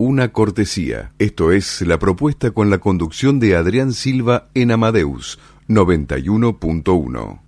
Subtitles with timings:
[0.00, 1.12] una cortesía.
[1.18, 7.40] Esto es la propuesta con la conducción de Adrián Silva en Amadeus 91.1.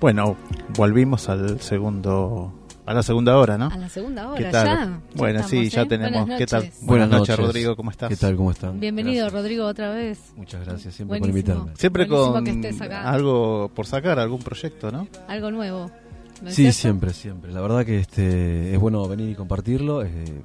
[0.00, 0.36] Bueno,
[0.76, 3.66] volvimos al segundo a la segunda hora, ¿no?
[3.66, 4.66] A la segunda hora, ¿Qué tal?
[4.66, 5.00] ya.
[5.14, 5.86] Bueno, Ya sí, estamos, ya ¿eh?
[5.86, 6.20] tenemos.
[6.22, 6.62] Buenas ¿Qué tal?
[6.64, 6.78] noches.
[6.82, 7.46] Buenas, noches, noches.
[7.46, 8.08] Rodrigo, ¿cómo estás?
[8.08, 8.36] ¿Qué tal?
[8.36, 8.80] ¿Cómo están?
[8.80, 9.32] Bienvenido, Gracias.
[9.42, 10.18] Rodrigo, otra vez.
[10.36, 11.44] Muchas gracias siempre Buenísimo.
[11.44, 11.76] por invitarme.
[11.80, 13.08] Siempre Buenísimo con que estés acá.
[13.10, 15.06] algo por sacar, algún proyecto, ¿no?
[15.28, 15.90] Algo nuevo.
[16.42, 16.78] ¿no es Sí, cierto?
[16.80, 17.52] siempre, siempre.
[17.52, 20.02] La verdad que este es bueno venir y compartirlo.
[20.04, 20.42] eh,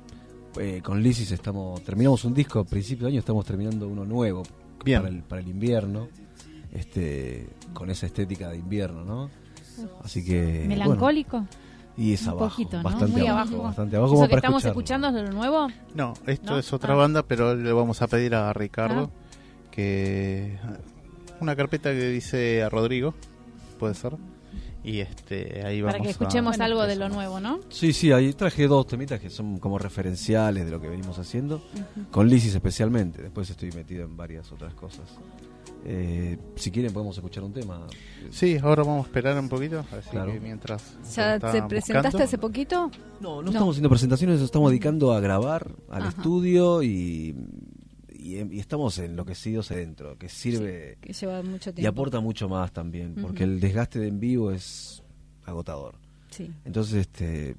[0.59, 4.41] eh, con Lisis estamos terminamos un disco a principio de año, estamos terminando uno nuevo
[4.83, 5.01] Bien.
[5.01, 6.07] para el para el invierno.
[6.71, 9.29] Este con esa estética de invierno, ¿no?
[10.03, 11.45] Así que bueno, Melancólico.
[11.97, 12.83] Y es un abajo, poquito, ¿no?
[12.83, 13.63] bastante Muy abajo, abajo.
[13.63, 15.07] bastante abajo ¿Eso como que para estamos escucharlo.
[15.07, 15.67] escuchando es de lo nuevo?
[15.95, 16.57] No, esto ¿No?
[16.59, 16.97] es otra Ah.
[16.97, 19.09] banda, pero le vamos a pedir a Ricardo
[19.71, 20.57] que
[21.39, 23.13] una carpeta que dice a Rodrigo,
[23.79, 24.13] puede ser.
[24.87, 27.59] Y este ahí vamos Para que escuchemos algo de lo nuevo, ¿no?
[27.67, 31.61] Sí, sí, ahí traje dos temitas que son como referenciales de lo que venimos haciendo,
[32.09, 33.21] con Lisis especialmente.
[33.21, 35.09] Después estoy metido en varias otras cosas.
[35.85, 37.85] Eh, si quieren podemos escuchar un tema.
[38.31, 40.31] Sí, ahora vamos a esperar un poquito, así Claro.
[40.31, 42.23] que mientras ¿Ya te presentaste buscando.
[42.23, 42.91] hace poquito?
[43.19, 46.09] No, no estamos haciendo presentaciones, estamos dedicando a grabar al Ajá.
[46.09, 47.35] estudio y,
[48.35, 51.81] y, y estamos enloquecidos adentro, que sirve Que lleva mucho tiempo.
[51.81, 55.03] y aporta mucho más también, porque el desgaste de en vivo es
[55.45, 55.95] agotador.
[56.29, 56.51] Sí.
[56.65, 57.55] Entonces, este,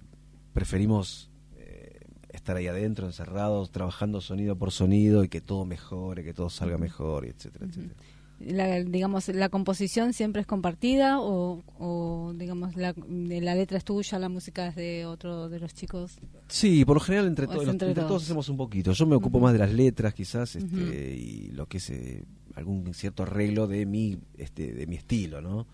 [0.53, 6.35] preferimos eh, estar ahí adentro, encerrados, trabajando sonido por sonido y que todo mejore, que
[6.35, 7.95] todo salga mejor, y etcétera, etcétera.
[8.41, 14.19] La, digamos, ¿la composición siempre es compartida o, o digamos, la, la letra es tuya,
[14.21, 16.19] la música es de otro de los chicos?
[16.47, 18.23] Sí, por lo general entre, O todos es entre entre todos todos.
[18.25, 18.93] hacemos un poquito.
[18.93, 22.95] Yo me ocupo más de las letras, quizás, este, y lo que es eh, algún
[22.95, 25.67] cierto arreglo de mi, este, de mi estilo, ¿no?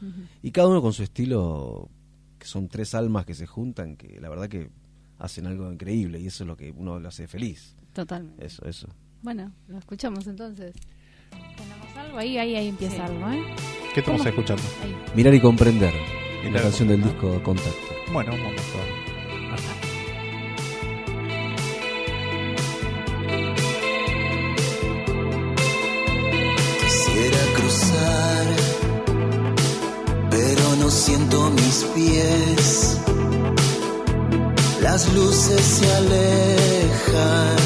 [0.42, 1.90] Y cada uno con su estilo,
[2.38, 4.70] que son tres almas que se juntan, que la verdad que
[5.18, 7.76] hacen algo increíble y eso es lo que uno lo hace feliz.
[7.92, 8.44] Totalmente.
[8.44, 8.88] Eso, eso.
[9.22, 10.74] Bueno, lo escuchamos entonces.
[11.56, 13.02] Ponemos algo ahí, ahí, ahí empieza Sí.
[13.02, 13.42] algo, ¿eh?
[13.94, 14.30] ¿Qué estamos ¿Cómo?
[14.30, 14.62] escuchando?
[14.82, 14.96] Ahí.
[15.14, 15.92] Mirar y comprender.
[16.42, 17.94] Mirar la canción del disco Contacto.
[18.12, 19.64] Bueno, vamos a
[26.80, 28.46] Quisiera cruzar,
[30.30, 32.98] pero no siento mis pies.
[34.82, 37.56] Las luces se alejan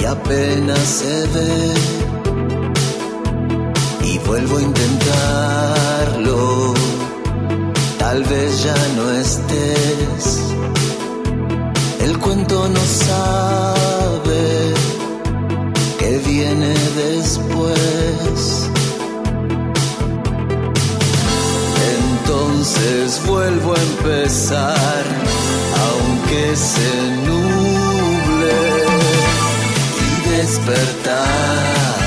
[0.00, 2.11] y apenas se ve.
[4.32, 6.34] Vuelvo a intentarlo,
[7.98, 10.40] tal vez ya no estés.
[12.00, 14.72] El cuento no sabe
[15.98, 18.70] que viene después.
[21.98, 25.04] Entonces vuelvo a empezar,
[25.90, 26.90] aunque se
[27.26, 28.56] nuble
[30.00, 32.01] y despertar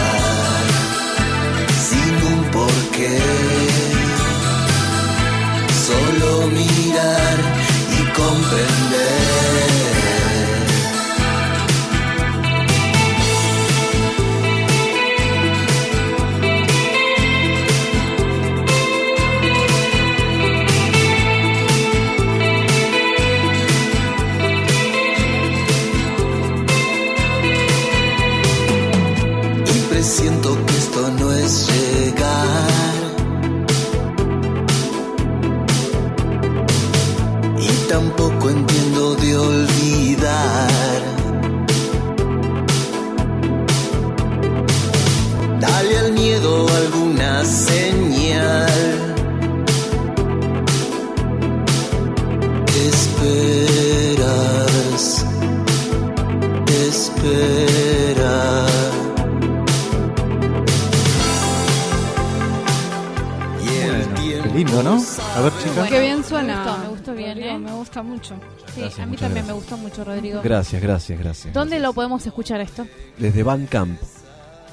[65.45, 65.89] ver, chicas.
[65.89, 66.55] Qué bien suena.
[66.57, 67.59] Me gustó, me gustó bien, Rodrigo, ¿eh?
[67.59, 68.35] Me gusta mucho.
[68.73, 70.41] Sí, Gracias, a mí también me gustó mucho, Rodrigo.
[70.43, 71.53] Gracias, gracias, gracias.
[71.53, 72.85] ¿Dónde lo podemos escuchar esto?
[73.17, 73.99] Desde Bandcamp.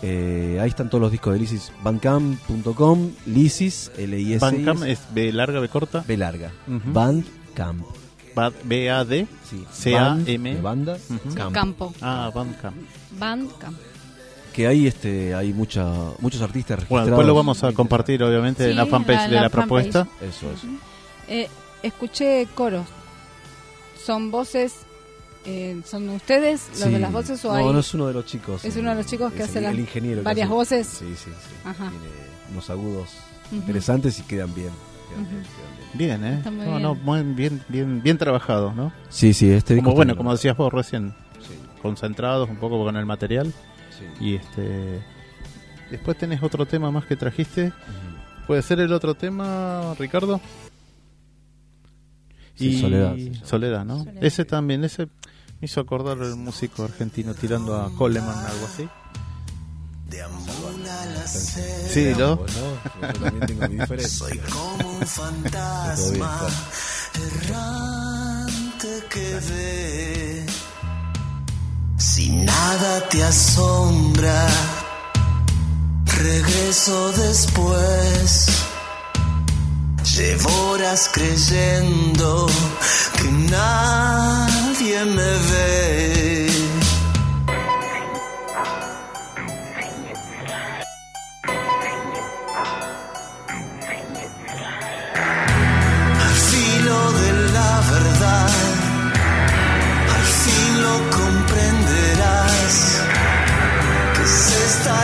[0.05, 1.73] Eh, ahí están todos los discos de Lysis.
[1.83, 4.39] Bandcamp.com, Lysis, L-I-S.
[4.41, 6.05] Bandcamp es B larga, B corta.
[6.07, 6.51] B larga.
[6.67, 6.93] Ujú.
[6.93, 7.87] Bandcamp.
[8.35, 8.55] Bad-.
[9.49, 9.65] Sí.
[9.71, 10.05] C-A-M.
[10.05, 11.35] Band, de banda, Ujú.
[11.35, 11.55] camp.
[11.55, 11.95] Campo.
[12.01, 12.77] Ah, Bandcamp.
[13.19, 13.79] Bandcamp.
[14.53, 15.85] Que ahí este, hay mucha,
[16.21, 16.89] muchos artistas registrados.
[16.89, 20.07] Bueno, después lo vamos a compartir, obviamente, en la Sí, fanpage la- de la propuesta.
[20.21, 20.67] Eso, eso.
[21.29, 21.49] Eh,
[21.83, 22.87] escuché coros.
[24.05, 24.75] ¿Son voces?
[25.45, 26.91] eh, ¿Son ustedes los Sí.
[26.91, 28.65] de las voces o no, hay no es uno de los chicos.
[28.65, 30.87] Es uno de los chicos que es hace el, las el ingeniero varias hace- voces?
[30.87, 31.55] Sí, sí, sí.
[31.65, 31.89] Ajá.
[31.91, 32.05] Tiene
[32.53, 33.09] unos agudos
[33.51, 34.71] interesantes y quedan bien.
[35.11, 36.21] quedan bien, quedan bien.
[36.23, 36.43] Bien, ¿eh?
[36.51, 36.83] Muy no, bien.
[36.83, 38.93] no, muy bien, bien, bien trabajado, ¿no?
[39.09, 42.97] Sí, sí, este disco Como, bueno, como decías vos recién, Sí, concentrados un poco con
[42.97, 43.53] el material.
[44.19, 44.25] Sí.
[44.25, 45.03] Y este.
[45.91, 47.73] Después tenés otro tema más que trajiste.
[48.47, 50.41] ¿Puede ser el otro tema, Ricardo?
[52.55, 53.33] Sí, Soledad, sí.
[53.45, 53.99] Soledad, ¿no?
[53.99, 54.25] Soledad.
[54.25, 58.89] Ese también, ese me hizo acordar el músico argentino tirando a Coleman, algo así.
[61.89, 62.47] Sí, ¿no?
[62.47, 64.09] Yo también tengo mi diferencia.
[64.09, 66.49] Soy como un fantasma
[67.47, 70.52] errante que ve.
[72.03, 74.49] Si nada te asombra,
[76.05, 78.47] regreso después.
[80.17, 82.49] Llevo horas creyendo
[83.17, 86.32] que nadie me ve.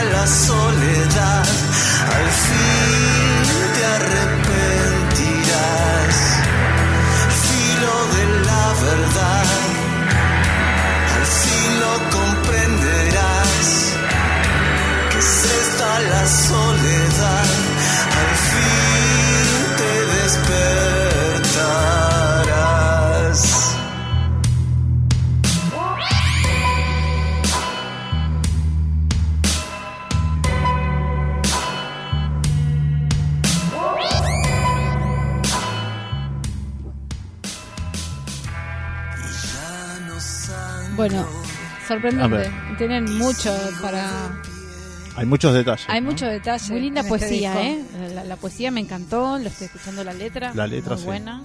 [0.04, 1.46] La soledad,
[2.16, 3.42] al fin
[3.74, 6.16] te arrepentirás.
[7.46, 9.48] Filo de la verdad,
[11.16, 13.68] al fin lo comprenderás.
[15.10, 15.28] Que es
[16.10, 17.48] la soledad,
[18.20, 19.46] al fin
[19.78, 20.87] te despertarás.
[40.98, 41.26] Bueno,
[41.86, 42.50] sorprendente.
[42.76, 44.42] Tienen mucho para.
[45.16, 45.84] Hay muchos detalles.
[45.88, 46.10] Hay ¿no?
[46.10, 46.70] mucho detalle.
[46.72, 47.62] Muy linda en este poesía.
[47.62, 47.82] ¿eh?
[48.14, 50.52] La, la poesía me encantó, lo estoy escuchando la letra.
[50.54, 51.06] La letra, muy sí.
[51.06, 51.42] buena.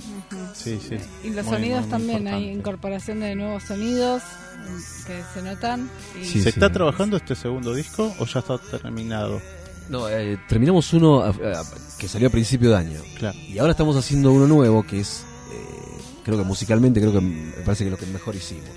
[0.54, 0.98] Sí, sí.
[1.24, 5.42] Y los Muy, sonidos muy, muy también, hay incorporación de nuevos sonidos mm, que se
[5.42, 5.90] notan.
[6.22, 6.74] Y Sí, ¿Se está sí.
[6.74, 9.42] trabajando este segundo disco o ya está terminado?
[9.90, 11.64] No, eh, terminamos uno a- a-
[12.00, 13.00] que salió a principio de año.
[13.18, 13.38] Claro.
[13.40, 17.52] Y ahora estamos haciendo uno nuevo que es, eh, creo que musicalmente, creo que me
[17.66, 18.70] parece que es lo que mejor hicimos.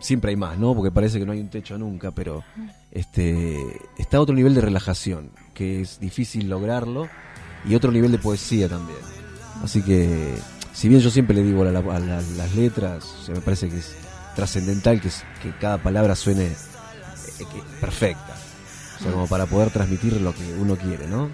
[0.00, 0.74] Siempre hay más, ¿no?
[0.74, 2.42] Porque parece que no hay un techo nunca, pero
[2.90, 3.56] este
[3.98, 7.08] está a otro nivel de relajación, que es difícil lograrlo,
[7.68, 8.98] y otro nivel de poesía también.
[9.62, 10.34] Así que,
[10.72, 13.40] si bien yo siempre le digo a, la- a la- las letras, o sea, me
[13.42, 13.94] parece que es
[14.34, 16.54] trascendental que, es- que cada palabra suene eh,
[17.38, 18.34] que- perfecta.
[18.98, 21.28] O sea, como para poder transmitir lo que uno quiere, ¿no?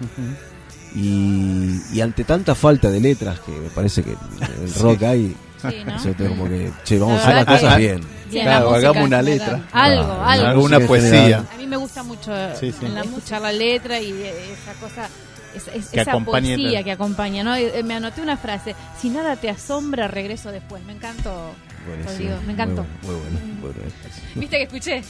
[0.95, 5.35] Y, y ante tanta falta de letras que me parece que en el rock hay,
[5.61, 6.29] Sí, ¿no?
[6.29, 8.01] como que, che, vamos a La hacer las cosas bien.
[8.29, 9.53] Bien, Claro, la música hagamos una letra.
[9.71, 10.47] Algo, Claro, algo.
[10.47, 11.43] Alguna poesía.
[11.53, 12.85] A mí me gusta mucho Sí, sí.
[12.85, 15.09] en la- escuchar la letra y eh, esa cosa,
[15.55, 17.55] esa, es- Que esa acompañe poesía la- que acompaña, ¿no?
[17.55, 20.83] Eh, Me anoté una frase, si nada te asombra, regreso después.
[20.85, 21.53] Me encantó.
[21.87, 22.35] Buenísimo.
[22.45, 22.85] Me encantó.
[23.03, 23.55] Muy bueno, muy bueno.
[23.61, 23.91] muy bueno.
[24.35, 25.03] ¿Viste que escuché?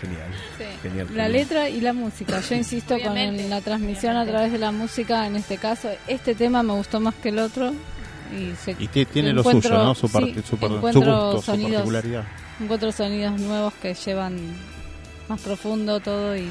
[0.00, 0.30] Genial.
[0.58, 0.64] Sí.
[0.82, 1.32] Genial, La genial.
[1.32, 2.40] letra y la música.
[2.40, 4.32] Yo insisto con Obviamente, el- la transmisión a obviamente.
[4.32, 5.26] través de la música.
[5.26, 7.72] En este caso, este tema me gustó más que el otro.
[8.30, 9.94] Y, se, Y tiene lo suyo, ¿no?
[9.94, 12.24] Su, sí, parte, su, par- su encuentro gusto, su particularidad.
[12.60, 14.38] encuentro sonidos nuevos que llevan
[15.28, 16.36] más profundo todo.
[16.36, 16.46] Y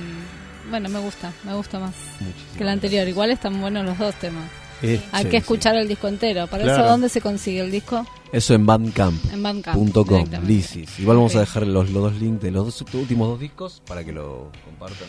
[0.69, 1.31] bueno, me gusta.
[1.43, 3.07] Me gusta más Muchísimas que el anterior.
[3.07, 4.45] Igual están buenos los dos temas.
[4.83, 5.37] Eh, Hay Sí, que sí.
[5.37, 6.47] escuchar el disco entero.
[6.47, 6.81] ¿Para Claro.
[6.83, 8.05] eso dónde se consigue el disco?
[8.31, 10.47] Eso en bandcamp.com, En.
[10.47, 10.99] Lisis.
[10.99, 14.03] Igual vamos a dejar los, los dos links de los dos últimos dos discos para
[14.03, 15.07] que lo compartan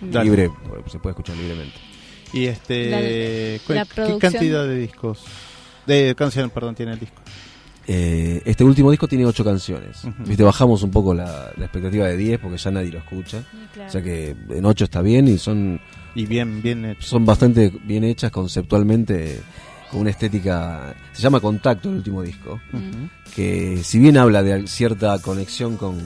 [0.00, 0.24] Dale.
[0.24, 0.50] libre,
[0.90, 1.74] se puede escuchar libremente.
[2.32, 5.18] Y este, La- ¿cu- la ¿qué cantidad de discos?
[5.86, 7.16] De canciones, perdón, tiene el disco.
[7.86, 10.02] Eh, este último disco tiene ocho canciones.
[10.24, 13.42] Viste, bajamos un poco la, la expectativa de 10 porque ya nadie lo escucha.
[13.72, 13.88] Claro.
[13.88, 15.80] O sea que en ocho está bien y son
[16.14, 17.02] Y bien, bien hecho.
[17.08, 19.40] son bastante bien hechas conceptualmente,
[19.90, 20.94] con una estética.
[21.12, 22.60] Se llama Contacto el último disco.
[23.34, 25.98] Que si bien habla de cierta conexión con,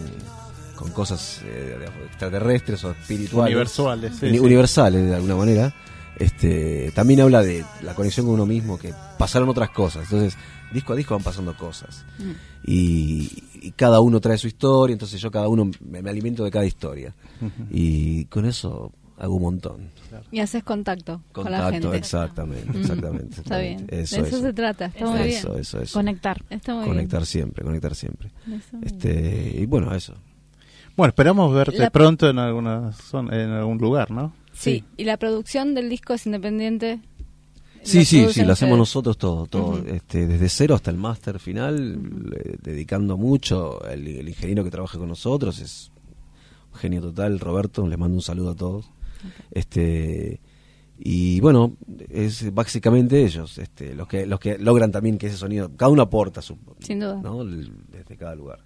[0.77, 1.77] con cosas eh,
[2.07, 3.55] extraterrestres o espirituales.
[3.55, 4.45] Universales, sí, Uni- sí.
[4.45, 5.75] universales de alguna manera.
[6.19, 10.05] Este, también habla de la conexión con uno mismo, que pasaron otras cosas.
[10.05, 10.37] Entonces,
[10.73, 12.05] disco a disco van pasando cosas.
[12.65, 16.51] Y, y cada uno trae su historia, entonces yo cada uno me, me alimento de
[16.51, 17.15] cada historia.
[17.71, 19.91] Y con eso hago un montón.
[20.33, 21.97] Y haces contacto, con la Contacto, gente.
[21.99, 22.81] exactamente, Mm.
[22.81, 23.41] exactamente.
[23.41, 23.87] Está bien.
[23.89, 24.41] Eso, de eso, eso.
[24.47, 24.87] se trata.
[24.87, 25.61] Está muy eso, bien.
[25.61, 25.99] eso, eso.
[25.99, 26.43] Conectar.
[26.51, 28.31] Está muy Conectar siempre, conectar siempre.
[28.83, 30.15] Este, y bueno, eso.
[30.97, 34.33] Bueno, esperamos verte La- pronto en alguna zona, en algún lugar, ¿no?
[34.55, 34.85] Sí.
[34.97, 37.01] y la producción del disco es independiente.
[37.83, 42.01] Sí, sí, sí, lo hacemos nosotros todo, todo, este, desde cero hasta el máster final,
[42.35, 43.85] eh, dedicando mucho.
[43.87, 45.91] El, el ingeniero que trabaja con nosotros es
[46.73, 48.91] un genio total, Roberto, les mando un saludo a todos.
[49.51, 50.41] Este
[50.99, 51.77] y bueno,
[52.09, 56.03] es básicamente ellos, este, los que los que logran también que ese sonido, cada uno
[56.03, 57.21] aporta su, Sin duda.
[57.91, 58.61] desde cada lugar.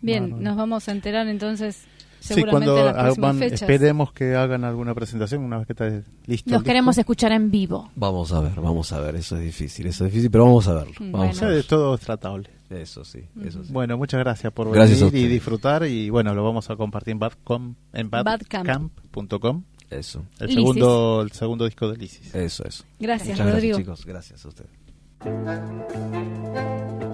[0.00, 0.42] Bien, Bueno.
[0.50, 1.84] nos vamos a enterar entonces
[2.20, 3.62] Sí, seguramente cuando en las hagan- fechas.
[3.62, 6.50] esperemos que hagan alguna presentación una vez que esté listo.
[6.50, 7.02] Los queremos disco.
[7.12, 7.90] escuchar en vivo.
[7.96, 10.74] Vamos a ver, vamos a ver, eso es difícil, eso es difícil, pero vamos a
[10.74, 10.92] verlo.
[10.98, 11.64] Mm, Vamos a de ver.
[11.64, 12.50] todo es tratable.
[12.70, 13.72] Eso sí, eso sí.
[13.72, 17.18] Bueno, muchas gracias por Gracias venir y disfrutar y bueno, lo vamos a compartir en
[17.18, 18.92] badcom en Badcamp.
[19.12, 19.62] badcamp.com.
[19.88, 20.54] Eso, El Lisis.
[20.56, 22.34] segundo el segundo disco de Lisis.
[22.34, 22.84] eso, eso.
[23.00, 23.78] Gracias, Muchas Rodrigo.
[23.78, 24.70] gracias, chicos, gracias a ustedes.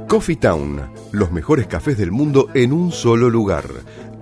[0.08, 0.80] Coffee Town,
[1.12, 3.64] los mejores cafés del mundo en un solo lugar.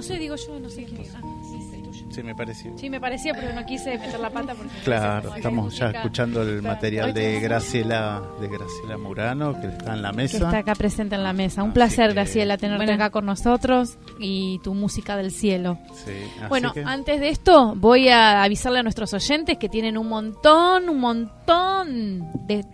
[0.00, 1.02] No sé, digo yo, no sé quién.
[1.14, 2.06] Ah, sí, es el tuyo.
[2.10, 2.72] Sí, me pareció.
[2.78, 4.72] Sí, me parecía, pero no quise meter la pata porque...
[4.82, 6.74] Claro, estamos ya escuchando el Claro.
[6.74, 10.36] material de Graciela de Graciela Murano que está en la que mesa.
[10.38, 11.62] está acá presente en la mesa.
[11.62, 12.94] Un Así placer, que- Graciela, tenerte Bueno.
[13.04, 15.78] acá con nosotros y tu música del cielo.
[15.92, 19.98] Sí, así Bueno, que- antes de esto, voy a avisarle a nuestros oyentes que tienen
[19.98, 22.64] un montón, un montón de,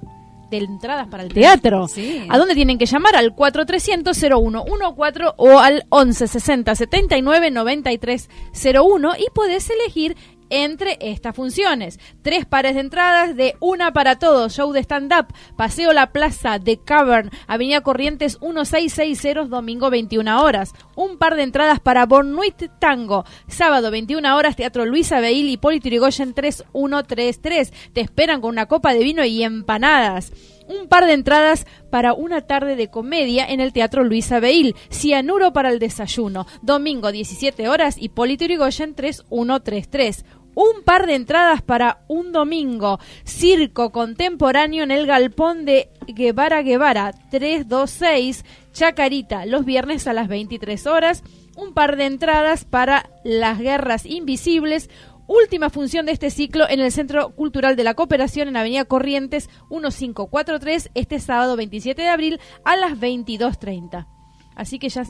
[0.58, 1.88] de entradas para el teatro.
[1.88, 2.26] Sí.
[2.28, 3.16] ¿A dónde tienen que llamar?
[3.16, 8.30] Al 4300-0114 o al 1160 79 93
[8.74, 10.16] 01 y podés elegir
[10.50, 11.98] entre estas funciones.
[12.22, 15.26] Tres pares de entradas de Una para Todos, show de stand-up,
[15.56, 20.72] Paseo La Plaza de Cavern, Avenida Corrientes 1660, domingo 21 horas.
[20.94, 25.80] Un par de entradas para Bornuit Tango, sábado 21 horas, Teatro Luisa Beil y Poli
[25.80, 27.72] Tirigoyen 3133.
[27.92, 30.32] Te esperan con una copa de vino y empanadas
[30.68, 35.52] un par de entradas para una tarde de comedia en el Teatro Luisa Beil, Cianuro
[35.52, 40.24] para el desayuno, domingo 17 horas y Polito Yrigoyen 3133.
[40.54, 47.12] Un par de entradas para un domingo, circo contemporáneo en el galpón de Guevara Guevara
[47.30, 48.42] 326,
[48.72, 51.22] Chacarita, los viernes a las 23 horas.
[51.56, 54.88] Un par de entradas para las guerras invisibles,
[55.28, 59.50] Última función de este ciclo en el Centro Cultural de la Cooperación en Avenida Corrientes
[59.70, 64.06] 1543 este sábado 27 de abril a las 22.30.
[64.54, 65.04] Así que ya,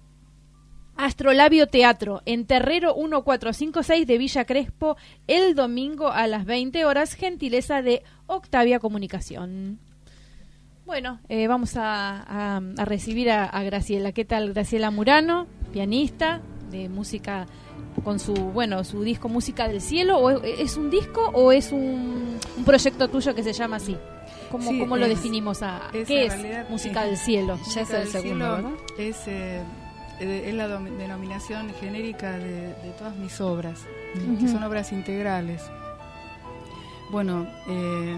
[1.05, 7.81] Astrolabio Teatro en Terrero 1456 de Villa Crespo el domingo a las 20 horas, gentileza
[7.81, 9.79] de Octavia Comunicación.
[10.85, 14.11] Bueno, eh, vamos a, a- a recibir a, a Graciela.
[14.11, 14.53] ¿Qué tal?
[14.53, 17.45] Graciela Murano, pianista de música
[18.03, 20.17] con su, bueno, su disco Música del Cielo.
[20.19, 23.95] ¿O es, es un disco o es un, un proyecto tuyo que se llama así?
[24.51, 25.63] ¿Cómo, Sí, cómo lo definimos?
[25.63, 27.57] A, es ¿Qué es realidad, Música eh, del Cielo?
[27.73, 28.71] Ya es el del segundo, Cielo ¿verdad?
[28.99, 29.63] Es, eh, eh,
[30.21, 33.79] es la denominación genérica de, de todas mis obras,
[34.39, 35.61] que son obras integrales.
[37.11, 38.17] Bueno, eh,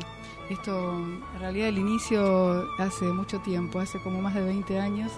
[0.49, 0.93] esto
[1.33, 5.11] en realidad el inicio hace mucho tiempo, hace como más de 20 años.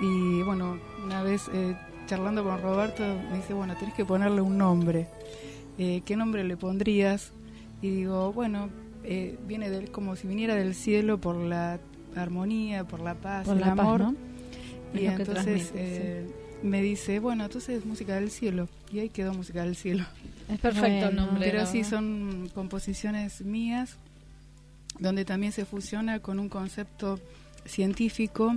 [0.00, 1.74] Y bueno, una vez eh,
[2.06, 5.08] charlando con Roberto me dice, bueno, tenés que ponerle un nombre.
[5.78, 7.32] Eh, ¿Qué nombre le pondrías?
[7.82, 8.68] Y digo, bueno,
[9.04, 11.78] eh, viene del, como si viniera del cielo por la
[12.14, 14.14] armonía, por la paz, Por el la paz, amor.
[14.96, 16.26] Es Y lo entonces eh,
[16.62, 18.68] me dice, bueno, entonces música del cielo.
[18.92, 20.04] Y ahí quedó música del cielo.
[20.48, 21.50] Es perfecto el nombre.
[21.50, 23.96] Pero sí, son composiciones mías,
[24.98, 27.20] donde también se fusiona con un concepto
[27.64, 28.56] científico,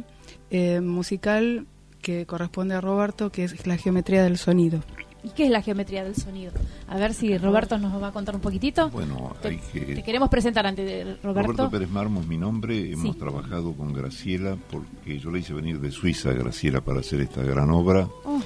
[0.51, 1.65] eh, musical,
[2.01, 4.83] que corresponde a Roberto, que es la geometría del sonido.
[5.23, 6.53] ¿Y qué es la geometría del sonido?
[6.87, 8.89] A ver si Roberto nos va a contar un poquitito.
[8.89, 10.03] Bueno, Te- hay Te que...
[10.03, 11.51] queremos presentar antes de Roberto.
[11.51, 12.93] Roberto Pérez Marmos, mi nombre.
[12.93, 13.19] Hemos Sí.
[13.19, 17.43] trabajado con Graciela porque yo le hice venir de Suiza a Graciela para hacer esta
[17.43, 18.39] gran obra Oh,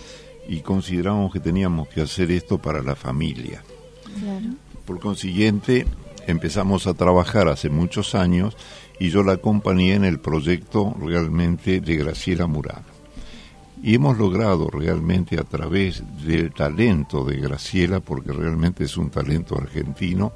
[0.49, 3.63] y consideramos que teníamos que hacer esto para la familia.
[4.19, 4.55] claro.
[4.85, 5.85] Por consiguiente,
[6.27, 8.57] empezamos a trabajar hace muchos años
[8.99, 12.92] y yo la acompañé en el proyecto realmente de Graciela Murano.
[13.83, 19.57] Y hemos logrado realmente a través del talento de Graciela, porque realmente es un talento
[19.57, 20.31] argentino,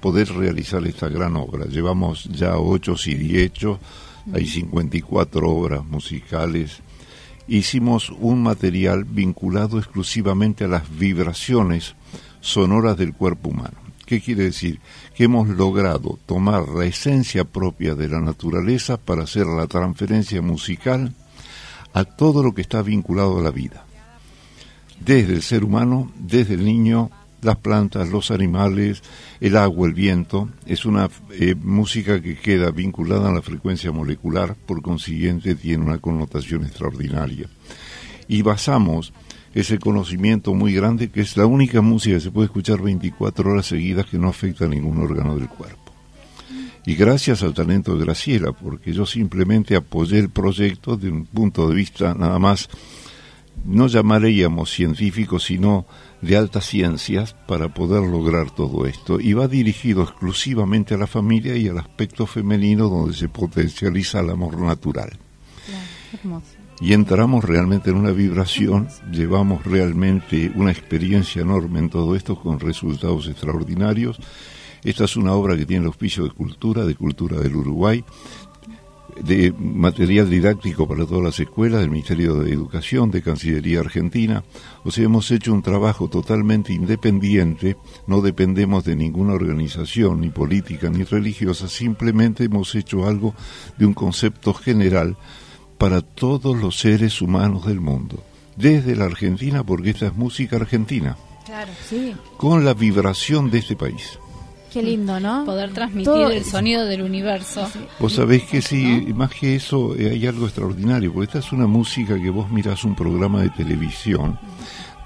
[0.00, 1.66] poder realizar esta gran obra.
[1.66, 3.80] Llevamos ya ocho y hechos,
[4.32, 6.78] hay 54 obras musicales.
[7.48, 11.96] Hicimos un material vinculado exclusivamente a las vibraciones
[12.40, 13.76] sonoras del cuerpo humano.
[14.06, 14.78] ¿Qué quiere decir?
[15.16, 21.12] Que hemos logrado tomar la esencia propia de la naturaleza para hacer la transferencia musical
[21.92, 23.84] a todo lo que está vinculado a la vida.
[25.00, 27.10] Desde el ser humano, desde el niño,
[27.42, 29.02] las plantas, los animales,
[29.40, 30.48] el agua, el viento.
[30.66, 35.98] Es una eh, música que queda vinculada a la frecuencia molecular, por consiguiente tiene una
[35.98, 37.48] connotación extraordinaria.
[38.26, 39.12] Y basamos
[39.54, 43.66] ese conocimiento muy grande que es la única música que se puede escuchar 24 horas
[43.66, 45.87] seguidas que no afecta a ningún órgano del cuerpo.
[46.88, 51.68] Y gracias al talento de Graciela, porque yo simplemente apoyé el proyecto de un punto
[51.68, 52.70] de vista nada más,
[53.66, 55.84] no llamaríamos científico, sino
[56.22, 59.20] de altas ciencias para poder lograr todo esto.
[59.20, 64.30] Y va dirigido exclusivamente a la familia y al aspecto femenino donde se potencializa el
[64.30, 65.10] amor natural
[66.80, 72.60] y entramos realmente en una vibración, llevamos realmente una experiencia enorme en todo esto con
[72.60, 74.18] resultados extraordinarios.
[74.84, 78.04] Esta es una obra que tiene el auspicio de cultura, de cultura del Uruguay,
[79.22, 84.44] de material didáctico para todas las escuelas, del Ministerio de Educación, de Cancillería Argentina.
[84.84, 90.88] O sea, hemos hecho un trabajo totalmente independiente, no dependemos de ninguna organización, ni política,
[90.90, 93.34] ni religiosa, simplemente hemos hecho algo
[93.76, 95.16] de un concepto general
[95.78, 98.22] para todos los seres humanos del mundo,
[98.56, 102.14] desde la Argentina, porque esta es música argentina, Claro, sí.
[102.36, 104.18] con la vibración de este país.
[104.72, 105.44] Qué lindo, ¿no?
[105.44, 107.68] Poder transmitir Todo- el sonido del universo.
[107.98, 111.66] Vos sabés que sí, más que eso eh, hay algo extraordinario, porque esta es una
[111.66, 114.38] música que vos mirás un programa de televisión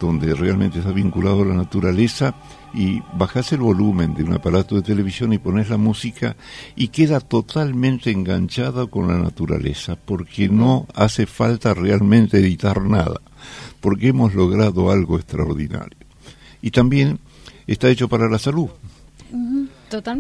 [0.01, 2.35] donde realmente está vinculado a la naturaleza
[2.75, 6.35] y bajás el volumen de un aparato de televisión y pones la música
[6.75, 13.21] y queda totalmente enganchada con la naturaleza, porque no hace falta realmente editar nada,
[13.81, 15.99] porque hemos logrado algo extraordinario.
[16.63, 17.21] Y también
[17.69, 18.71] está hecho para la salud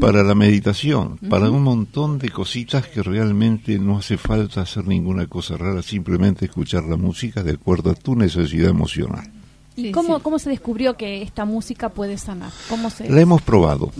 [0.01, 5.27] Para la meditación, para un montón de cositas que realmente no hace falta hacer ninguna
[5.27, 9.31] cosa rara, simplemente escuchar la música de acuerdo a tu necesidad emocional.
[9.77, 10.22] ¿Y Sí, cómo, sí.
[10.22, 12.51] cómo se descubrió que esta música puede sanar?
[12.68, 13.90] ¿Cómo se, La hemos probado.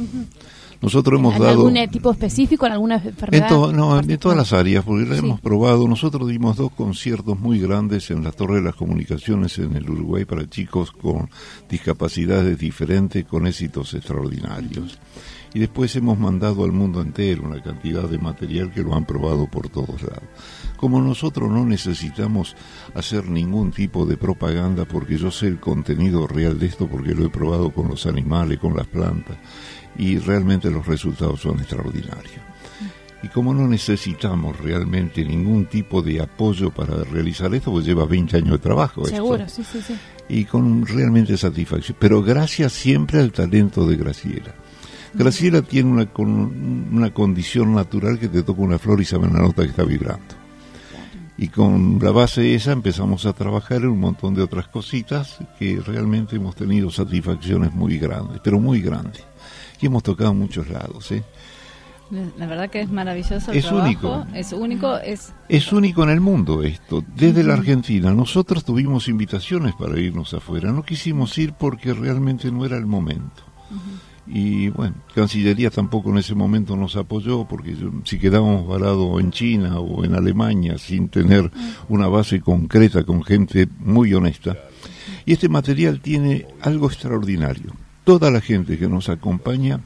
[0.83, 1.53] Nosotros hemos ¿En dado...
[1.53, 3.49] algún eh, tipo específico, en alguna En, enfermedad?
[3.49, 5.25] to- no, en todas las áreas, porque la Sí.
[5.25, 5.87] hemos probado.
[5.87, 10.25] Nosotros dimos dos conciertos muy grandes en la Torre de las Comunicaciones en el Uruguay
[10.25, 11.31] para chicos con
[11.71, 14.99] discapacidades diferentes, con éxitos extraordinarios.
[15.55, 19.47] Y después hemos mandado al mundo entero una cantidad de material que lo han probado
[19.51, 20.23] por todos lados.
[20.79, 22.57] Como nosotros no necesitamos
[22.95, 27.27] hacer ningún tipo de propaganda porque yo sé el contenido real de esto porque lo
[27.27, 29.37] he probado con los animales, con las plantas
[29.99, 32.33] y realmente los resultados son extraordinarios.
[33.23, 38.37] Y como no necesitamos realmente ningún tipo de apoyo para realizar esto, pues lleva 20
[38.39, 39.03] años de trabajo.
[39.03, 39.15] esto.
[39.15, 39.95] Seguro, sí, sí, sí.
[40.29, 41.97] y con realmente satisfacción.
[42.01, 44.55] Pero gracias siempre al talento de Graciela.
[45.15, 49.39] Graciela tiene una, con- una condición natural que te toca una flor y sabe la
[49.41, 50.35] nota que está vibrando.
[51.39, 55.81] Y con la base esa empezamos a trabajar en un montón de otras cositas que
[55.85, 59.23] realmente hemos tenido satisfacciones muy grandes, pero muy grandes.
[59.83, 61.11] Y hemos tocado en muchos lados.
[61.13, 61.23] ¿eh?
[62.39, 63.85] La verdad que es maravilloso el Es trabajo.
[63.87, 64.27] único.
[64.35, 67.03] Es único, es Es único en el mundo esto.
[67.17, 70.71] Desde la Argentina nosotros tuvimos invitaciones para irnos afuera.
[70.73, 73.43] No quisimos ir porque realmente no era el momento.
[74.27, 79.81] Y bueno, Cancillería tampoco en ese momento nos apoyó porque si quedábamos varados en China
[79.81, 81.51] o en Alemania sin tener
[81.89, 84.57] una base concreta con gente muy honesta.
[85.27, 87.73] Y este material tiene algo extraordinario.
[88.05, 89.81] Toda la gente que nos acompaña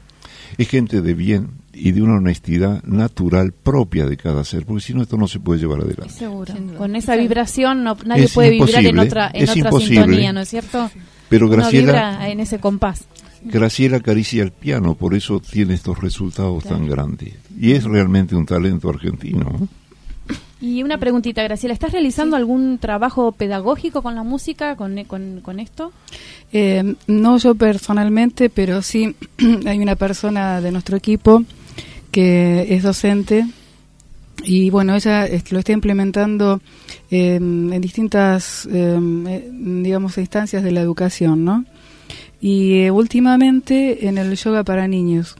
[0.57, 4.93] es gente de bien y de una honestidad natural propia de cada ser, porque si
[4.93, 6.09] no esto no se puede llevar adelante.
[6.13, 6.53] Seguro.
[6.77, 9.95] Con esa vibración no, nadie Es puede vibrar en imposible, otra, en es otra imposible.
[10.01, 10.89] sintonía, ¿no es cierto?
[11.29, 13.05] Pero No Graciela, vibra en ese compás.
[13.43, 17.35] Graciela acaricia el piano, por eso tiene estos resultados tan grandes.
[17.59, 19.67] Y es realmente un talento argentino.
[20.59, 25.59] Y una preguntita, Graciela, ¿estás realizando algún trabajo pedagógico con la música, con, con, con
[25.59, 25.91] esto?
[26.51, 29.15] Eh, no yo personalmente, pero sí
[29.65, 31.43] hay una persona de nuestro equipo
[32.11, 33.45] que es docente
[34.43, 36.61] y bueno, ella lo está implementando
[37.11, 41.65] eh, en distintas, eh, eh, digamos, instancias de la educación, ¿no?
[42.39, 45.35] Y eh, últimamente en el yoga para niños,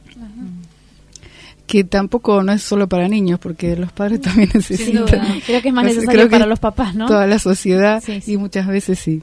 [1.68, 5.04] que tampoco no es solo para niños, porque los padres también necesitan.
[5.46, 7.06] Creo que es más necesario creo que para los papás, ¿no?
[7.06, 8.32] Toda la sociedad Sí, sí.
[8.32, 9.22] y muchas veces sí.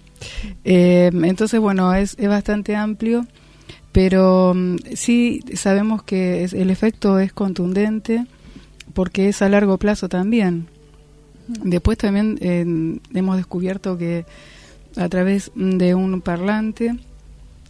[0.64, 3.26] Eh, entonces, bueno, es, es bastante amplio,
[3.92, 8.26] pero mm, sí sabemos que es- el efecto es contundente
[8.94, 10.68] porque es a largo plazo también.
[11.64, 12.66] Después también eh,
[13.14, 14.26] hemos descubierto que
[14.96, 16.96] a través de un parlante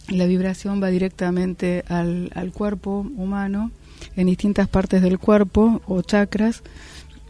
[0.08, 3.70] la vibración va directamente al, al cuerpo humano
[4.16, 6.62] en distintas partes del cuerpo o chakras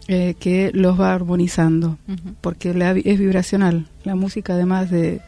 [0.08, 1.98] eh, que los va armonizando
[2.40, 5.20] porque la, es vibracional la música además de,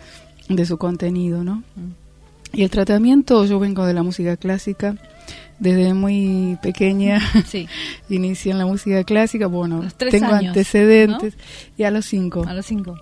[0.49, 1.63] de su contenido ¿no?
[2.53, 4.95] y el tratamiento yo vengo de la música clásica
[5.59, 7.69] desde muy pequeña sí,
[8.09, 11.35] inicié en la música clásica bueno tengo años, antecedentes
[11.77, 12.45] y a los cinco.
[12.47, 12.97] A los cinco.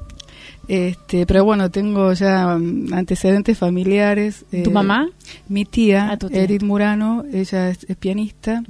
[0.69, 5.09] Este pero bueno tengo ya antecedentes familiares ¿Tu eh, mamá?
[5.49, 6.43] mi tía, Ah, tía.
[6.43, 8.63] Edith Murano ella es, es pianista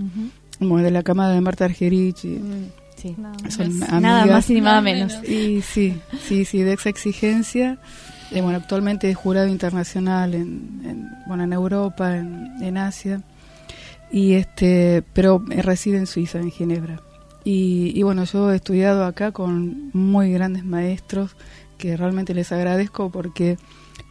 [0.59, 2.65] como de la camada de Marta Argerich y- Mm,
[2.97, 3.15] Sí.
[3.51, 5.23] son Nada más y ni nada menos.
[5.29, 7.79] Y sí, sí, sí, de esa exigencia.
[8.33, 13.21] Eh, bueno, actualmente es jurado internacional en, en, bueno, en Europa, en, en Asia,
[14.11, 17.01] y este, pero eh, reside en Suiza, en Ginebra.
[17.45, 21.37] Y, y bueno, yo he estudiado acá con muy grandes maestros
[21.79, 23.59] que realmente les agradezco porque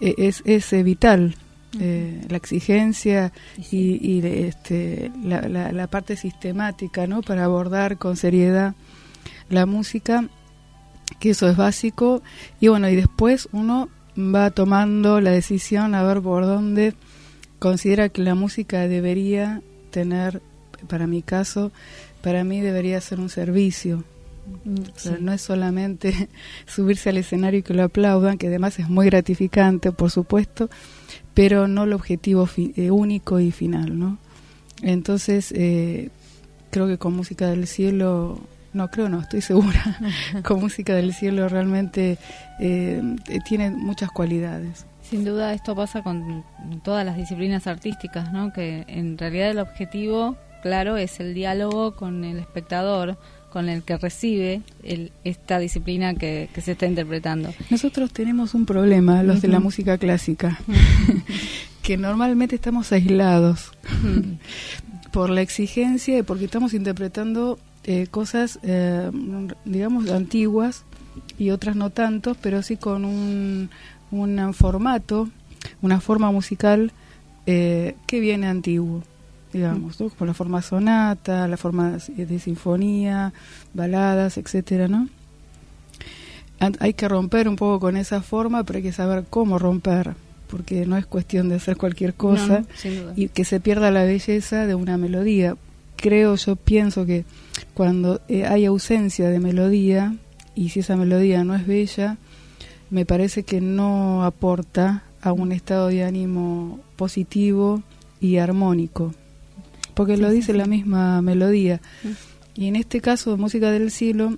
[0.01, 1.35] eh, es, es eh, vital
[1.79, 3.33] eh, la exigencia
[3.71, 7.21] y, y este, la, la- la parte sistemática ¿no?
[7.21, 8.75] para abordar con seriedad
[9.49, 10.27] la música,
[11.19, 12.21] que eso es básico.
[12.59, 16.93] Y bueno, y después uno va tomando la decisión a ver por dónde
[17.59, 20.41] considera que la música debería tener,
[20.87, 21.71] para mi caso,
[22.21, 24.03] para mí debería ser un servicio.
[24.63, 25.17] Mm, O sea, sí.
[25.21, 26.29] no es solamente
[26.67, 30.69] subirse al escenario y que lo aplaudan, que además es muy gratificante, por supuesto,
[31.33, 34.17] pero no el objetivo eh, único y final, ¿no?
[34.81, 36.09] Entonces, eh,
[36.71, 38.39] creo que con Música del Cielo,
[38.73, 39.97] no creo, no, estoy segura,
[40.43, 42.17] con Música del Cielo realmente
[42.59, 43.01] eh,
[43.47, 44.85] tiene muchas cualidades.
[45.01, 46.43] Sin duda esto pasa con
[46.83, 48.51] todas las disciplinas artísticas, ¿no?
[48.51, 53.17] Que en realidad el objetivo, claro, es el diálogo con el espectador,
[53.55, 57.53] con el que recibe el- esta disciplina que, que se está interpretando.
[57.69, 60.59] Nosotros tenemos un problema, los de la música clásica,
[61.81, 63.71] que normalmente estamos aislados
[65.13, 69.09] por la exigencia y porque estamos interpretando eh, cosas, eh,
[69.63, 70.83] digamos, antiguas
[71.39, 73.69] y otras no tanto, pero sí con un,
[74.11, 75.29] un formato,
[75.81, 76.91] una forma musical
[77.45, 79.01] eh, que viene antiguo,
[79.55, 80.09] digamos, ¿no?
[80.09, 83.33] como la forma sonata, la forma de sinfonía,
[83.73, 85.07] baladas, etcétera, ¿no?
[86.79, 90.15] Hay que romper un poco con esa forma, pero hay que saber cómo romper,
[90.47, 94.65] porque no es cuestión de hacer cualquier cosa No, y que se pierda la belleza
[94.65, 95.57] de una melodía.
[95.95, 97.25] Creo, yo pienso que
[97.73, 100.15] cuando eh, hay ausencia de melodía
[100.53, 102.17] y si esa melodía no es bella,
[102.89, 107.83] me parece que no aporta a un estado de ánimo positivo
[108.19, 109.13] y armónico.
[109.95, 111.81] Porque lo dice la misma melodía.
[112.55, 114.37] y en este caso música del cielo,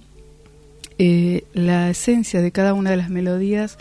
[0.99, 3.77] eh, la esencia de cada una de las melodías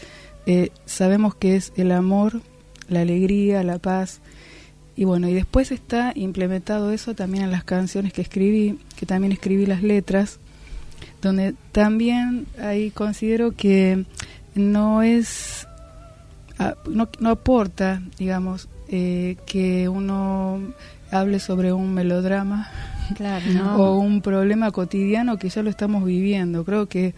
[0.47, 2.41] eh, sabemos que es el amor,
[2.89, 4.21] la alegría, la paz.
[4.95, 9.33] Y bueno, y después está implementado eso también en las canciones que escribí, que también
[9.33, 10.39] escribí las letras,
[11.21, 14.05] donde también ahí considero que
[14.55, 15.67] no es,
[16.89, 20.61] no, no aporta, digamos, eh, que uno
[21.11, 22.71] hable sobre un melodrama
[23.15, 26.65] Claro, o un problema cotidiano que ya lo estamos viviendo.
[26.65, 27.15] Creo que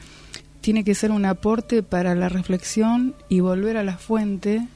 [0.60, 4.66] tiene que ser un aporte para la reflexión y volver a la fuente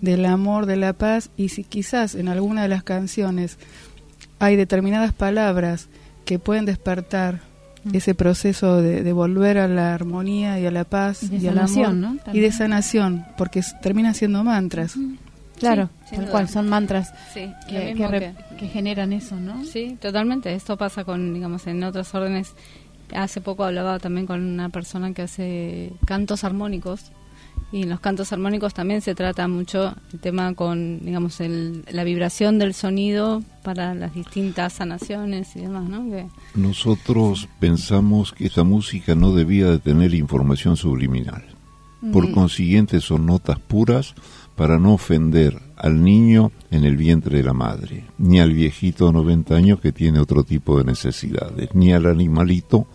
[0.00, 3.58] del amor, de la paz y si quizás en alguna de las canciones
[4.38, 5.88] hay determinadas palabras
[6.24, 7.40] que pueden despertar
[7.92, 11.48] ese proceso de, de volver a la armonía y a la paz Y de y
[11.48, 12.16] al amor sanación, ¿no?
[12.32, 14.96] y de sanación porque terminan siendo mantras.
[15.60, 16.30] Claro, Sí, tal duda.
[16.32, 19.64] cual, son mantras Sí, que, mismo que re- que generan eso, ¿no?
[19.64, 20.52] Sí, totalmente.
[20.54, 22.54] Esto pasa con, digamos, en otros órdenes.
[23.14, 27.12] Hace poco hablaba también con una persona que hace cantos armónicos
[27.72, 32.02] y en los cantos armónicos también se trata mucho el tema con, digamos, el, la
[32.04, 36.08] vibración del sonido para las distintas sanaciones y demás, ¿no?
[36.10, 41.44] Que, Nosotros pensamos que esta música no debía de tener información subliminal.
[42.12, 44.14] Por consiguiente son notas puras
[44.60, 49.14] para no ofender al niño en el vientre de la madre, ni al viejito de
[49.14, 52.86] 90 años que tiene otro tipo de necesidades, ni al animalito,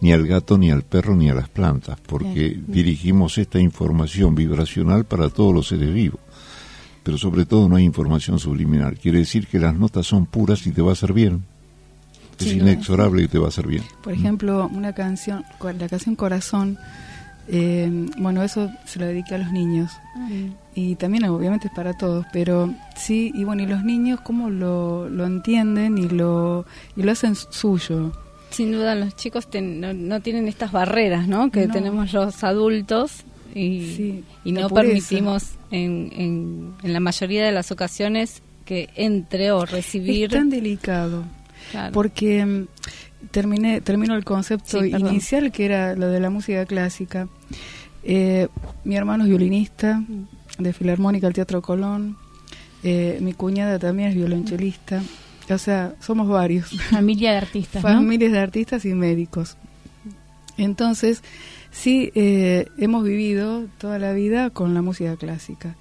[0.00, 5.04] ni al gato, ni al perro, ni a las plantas, porque dirigimos esta información vibracional
[5.04, 6.18] para todos los seres vivos.
[7.04, 8.98] Pero sobre todo no hay información subliminal.
[8.98, 11.44] Quiere decir que las notas son puras y te va a hacer bien.
[12.40, 13.84] Es Sí, inexorable que te va a hacer bien.
[14.02, 15.44] Por ejemplo, una canción,
[15.78, 16.78] la canción Corazón,
[17.46, 19.92] eh, bueno, eso se lo dedica a los niños.
[20.78, 25.08] Y también obviamente es para todos, pero sí, y bueno, y los niños cómo lo,
[25.08, 28.12] lo entienden y lo, y lo hacen suyo.
[28.50, 31.50] sin duda los chicos ten- no, no tienen estas barreras, ¿no?
[31.50, 31.72] Que No.
[31.72, 37.72] tenemos los adultos y, Sí, y no permitimos en, en, en la mayoría de las
[37.72, 40.26] ocasiones que entre o recibir.
[40.26, 41.24] Es tan delicado,
[41.70, 41.92] Claro.
[41.94, 42.66] porque mm,
[43.30, 47.28] terminé, termino el concepto Sí, inicial que era lo de la música clásica.
[48.04, 48.48] Eh,
[48.84, 50.02] mi hermano es violinista
[50.58, 52.16] de Filarmónica del Teatro Colón,
[52.82, 55.02] eh, mi cuñada también es violonchelista,
[55.48, 56.70] o sea, somos varios.
[56.90, 57.88] Familia de artistas, ¿no?
[57.88, 59.56] familias de artistas y médicos.
[60.58, 61.22] Entonces,
[61.70, 65.76] sí, eh, hemos vivido toda la vida con la música clásica.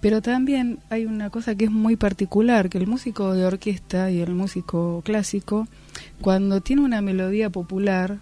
[0.00, 4.20] Pero también hay una cosa que es muy particular, que el músico de orquesta y
[4.20, 5.66] el músico clásico,
[6.20, 8.18] cuando tiene una melodía popular,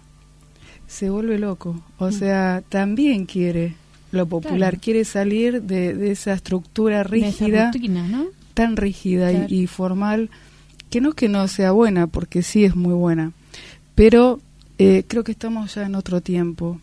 [0.87, 1.81] se vuelve loco.
[1.97, 3.75] O sea, también quiere
[4.11, 4.57] lo popular, Mm.
[4.59, 4.77] Claro.
[4.81, 8.25] quiere salir de, de esa estructura esa rígida rutina, ¿no?
[8.53, 9.53] tan rígida y- Claro.
[9.53, 10.29] y, formal,
[10.89, 13.31] que no es que no sea buena, porque sí es muy buena,
[13.95, 14.39] pero
[14.77, 16.79] eh, creo que estamos ya en otro tiempo.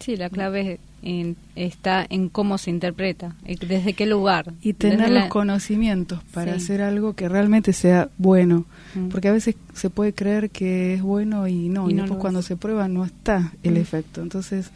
[0.00, 4.52] Sí, la clave en- está en cómo se interpreta, desde qué lugar.
[4.62, 6.64] Y tener los la- conocimientos para Sí.
[6.64, 8.64] hacer algo que realmente sea bueno,
[8.94, 9.08] Mm.
[9.08, 12.40] porque a veces se puede creer que es bueno y no, Y no después cuando
[12.40, 12.46] es.
[12.46, 13.78] se prueba no está el Mm.
[13.78, 14.22] efecto.
[14.22, 14.70] Entonces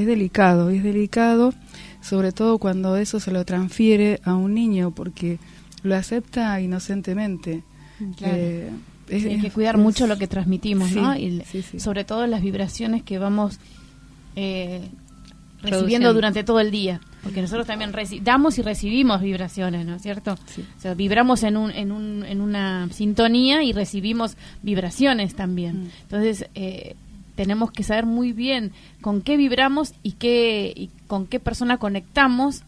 [0.00, 1.52] es delicado, es delicado,
[2.00, 5.38] sobre todo cuando eso se lo transfiere a un niño, porque
[5.82, 7.62] lo acepta inocentemente.
[8.16, 8.34] Claro.
[8.36, 8.70] Eh,
[9.08, 11.16] es- Sí, hay que cuidar es- mucho lo que transmitimos, ¿no?
[11.16, 11.80] Y sí, sí.
[11.80, 13.58] Sobre todo las vibraciones que vamos
[14.36, 14.82] eh,
[15.62, 17.00] recibiendo durante todo el día.
[17.22, 17.90] Porque nosotros también
[18.22, 20.36] damos y recibimos vibraciones, ¿no es cierto?
[20.46, 20.64] Sí.
[20.76, 25.84] O sea, vibramos en, un, en, un, en una sintonía y recibimos vibraciones también.
[25.84, 25.88] Mm.
[26.02, 26.94] Entonces, eh,
[27.38, 32.64] tenemos que saber muy bien con qué vibramos y, qué, y con qué persona conectamos,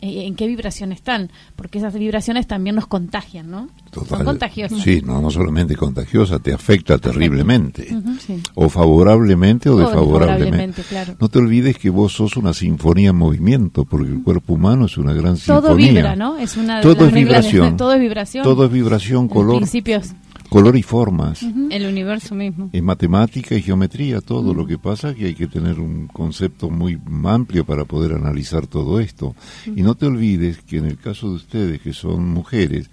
[0.00, 1.30] eh, en qué vibración están.
[1.56, 3.68] Porque esas vibraciones también nos contagian, ¿no?
[3.92, 4.24] Son Total.
[4.24, 4.80] contagiosas.
[4.80, 7.88] Sí, no, no solamente contagiosa, te afecta terriblemente.
[8.24, 8.40] Sí.
[8.54, 10.82] O favorablemente o O desfavorablemente.
[10.82, 11.16] claro.
[11.20, 14.96] No te olvides que vos sos una sinfonía en movimiento, porque el cuerpo humano es
[14.98, 15.62] una gran sinfonía.
[15.62, 16.38] todo vibra, ¿no?
[16.38, 17.76] Es una de Todo es de- vibración.
[17.76, 18.44] todo es vibración.
[18.44, 20.12] Todo es vibración, color, principios.
[20.52, 21.42] Color y formas.
[21.42, 22.68] El universo mismo.
[22.72, 24.52] Es matemática y geometría, todo.
[24.52, 28.66] Lo que pasa es que hay que tener un concepto muy amplio para poder analizar
[28.66, 29.34] todo esto.
[29.64, 32.90] Y no te olvides que en el caso de ustedes, que son mujeres,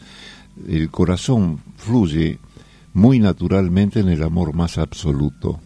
[0.68, 2.40] el corazón fluye
[2.94, 5.60] muy naturalmente en el amor más absoluto.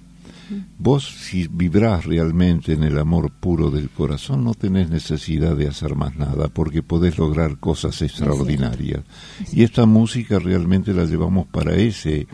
[0.78, 5.96] Vos, si vibrás realmente en el amor puro del corazón, no tenés necesidad de hacer
[5.96, 9.04] más nada, porque podés lograr cosas extraordinarias.
[9.52, 12.28] Y esta música realmente la llevamos para ese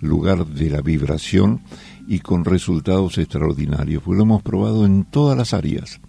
[0.00, 1.62] lugar de la vibración
[2.06, 6.00] y con resultados extraordinarios, porque lo hemos probado en todas las áreas.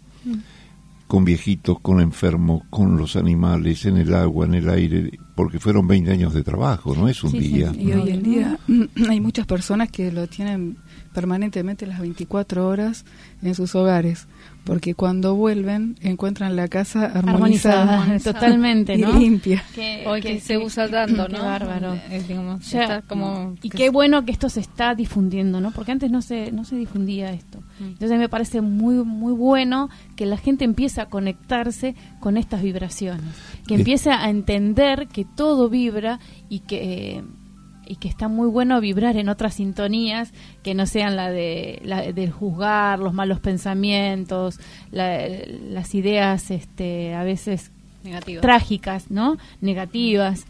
[1.07, 5.87] Con viejitos, con enfermos, con los animales, en el agua, en el aire, porque fueron
[5.87, 7.71] 20 años de trabajo, no es un Sí, sí, día.
[7.73, 8.59] Y hoy en día
[9.09, 10.77] hay muchas personas que lo tienen
[11.13, 13.05] permanentemente las 24 horas
[13.41, 14.27] en sus hogares,
[14.67, 19.17] porque cuando vuelven encuentran la casa armonizada, Armonizada, totalmente, y ¿no?
[19.17, 19.63] limpia.
[19.73, 20.61] Que, Hoy que, se sí.
[20.61, 21.43] usa tanto, Qué ¿no?
[21.43, 21.93] bárbaro.
[22.09, 25.71] Eh, digamos, Ya, está como y qué bueno que esto se está difundiendo, ¿no?
[25.71, 27.59] Porque antes no se no se difundía esto.
[27.79, 33.35] Entonces me parece muy muy bueno que la gente empiece a conectarse con estas vibraciones,
[33.67, 37.23] que empiece a entender que todo vibra y que
[37.87, 40.31] y que está muy bueno vibrar en otras sintonías
[40.63, 44.59] que no sean la de la del juzgar, los malos pensamientos,
[44.91, 45.27] la-
[45.69, 47.71] las ideas este a veces
[48.03, 48.41] negativo.
[48.41, 49.37] trágicas, ¿no?
[49.61, 50.45] Negativas.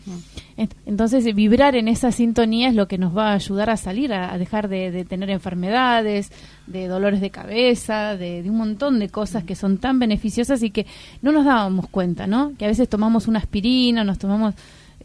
[0.58, 4.14] Ent- Entonces, vibrar en esa sintonía es lo que nos va a ayudar a salir,
[4.14, 6.32] a, a dejar de, de tener enfermedades,
[6.68, 10.70] de dolores de cabeza, de, de un montón de cosas que son tan beneficiosas y
[10.72, 10.86] que
[11.22, 12.54] no nos dábamos cuenta, ¿no?
[12.58, 14.54] Que a veces tomamos una aspirina, nos tomamos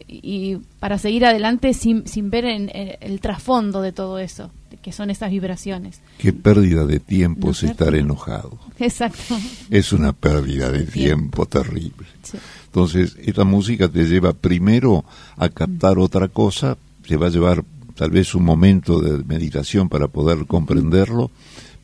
[0.07, 5.09] y, para seguir adelante sin, sin ver en, el trasfondo de todo eso, que son
[5.09, 6.01] esas vibraciones.
[6.17, 7.83] Qué pérdida de tiempo ¿No es cierto?
[7.83, 8.57] estar enojado.
[8.79, 9.37] Exacto.
[9.69, 12.07] Es una pérdida de tiempo terrible.
[12.21, 12.37] Sí.
[12.65, 15.05] Entonces, esta música te lleva primero
[15.37, 17.63] a captar otra cosa, te va a llevar
[17.95, 21.29] tal vez un momento de meditación para poder comprenderlo,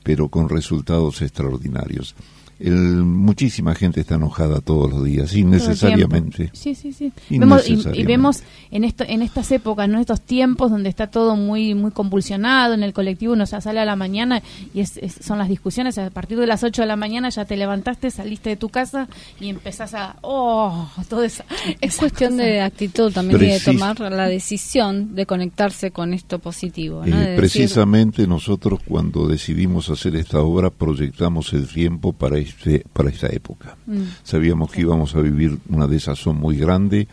[0.03, 2.15] pero con resultados extraordinarios.
[2.59, 6.49] El- muchísima gente está enojada todos los días, innecesariamente.
[6.53, 7.11] Sí, sí, sí.
[7.29, 9.99] Vemos, y, vemos en esto, en estas épocas, ¿no?
[9.99, 13.85] estos tiempos donde está todo muy muy convulsionado en el colectivo, uno ya sale a
[13.85, 14.41] la mañana
[14.73, 15.97] y es, es- son las discusiones.
[15.97, 19.07] A partir de las 8 de la mañana ya te levantaste, saliste de tu casa
[19.39, 20.17] y empezás a.
[20.21, 20.89] ¡Oh!
[21.07, 21.43] Todo eso.
[21.81, 27.05] Es cuestión de actitud también y de tomar la decisión de conectarse con esto positivo.
[27.05, 27.15] ¿no?
[27.15, 32.85] Eh, De decir, precisamente nosotros cuando decidimos hacer esta obra proyectamos el tiempo para este
[32.93, 33.77] para esta época.
[33.85, 34.01] Mm.
[34.23, 37.07] Sabíamos que íbamos a vivir una desazón muy grande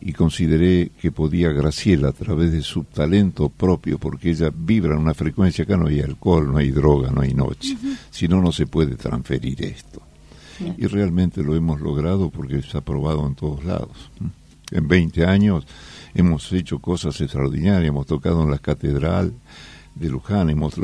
[0.00, 5.00] y consideré que podía Graciela a través de su talento propio, porque ella vibra en
[5.00, 7.76] una frecuencia, acá no hay alcohol, no hay droga, no hay noche,
[8.10, 10.02] si no, no se puede transferir esto.
[10.76, 14.10] Y realmente lo hemos logrado porque está probado en todos lados.
[14.70, 15.66] En 20 años
[16.14, 19.32] hemos hecho cosas extraordinarias, hemos tocado en la catedral
[19.98, 20.74] de Luján, hemos,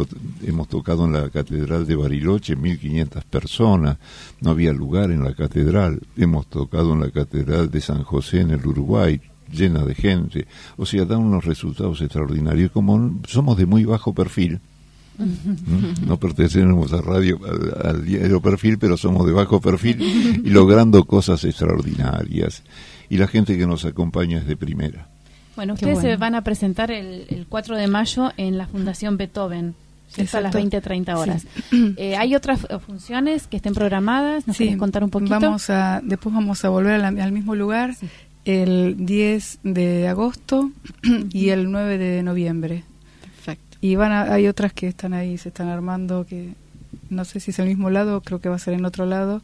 [0.42, 3.96] hemos tocado en la catedral de Bariloche, 1500 personas,
[4.40, 8.50] no había lugar en la catedral, hemos tocado en la catedral de San José en
[8.50, 9.20] el Uruguay,
[9.52, 10.46] llena de gente,
[10.76, 14.60] o sea, dan unos resultados extraordinarios, como somos de muy bajo perfil.
[16.06, 17.38] No pertenecemos a radio,
[17.84, 22.64] al diario perfil, pero somos de bajo perfil y logrando cosas extraordinarias.
[23.08, 25.13] Y la gente que nos acompaña es de primera.
[25.56, 29.74] Bueno, ustedes se van a presentar el, el 4 de mayo en la Fundación Beethoven.
[30.08, 30.36] ¿cierto?
[30.38, 30.90] A las Exacto.
[30.90, 31.46] 20-30 horas.
[31.70, 31.94] Sí.
[31.98, 34.46] Eh, ¿Hay otras funciones que estén programadas?
[34.46, 35.40] ¿Nos Sí, querés contar un poquito?
[35.40, 37.96] Vamos a, después vamos a volver la- al mismo lugar
[38.44, 40.70] el 10 de agosto
[41.32, 42.84] y el 9 de noviembre.
[43.22, 43.78] Perfecto.
[43.80, 46.52] Y van a- hay otras que están ahí, se están armando, que
[47.10, 49.42] no sé si es el mismo lado, creo que va a ser en otro lado.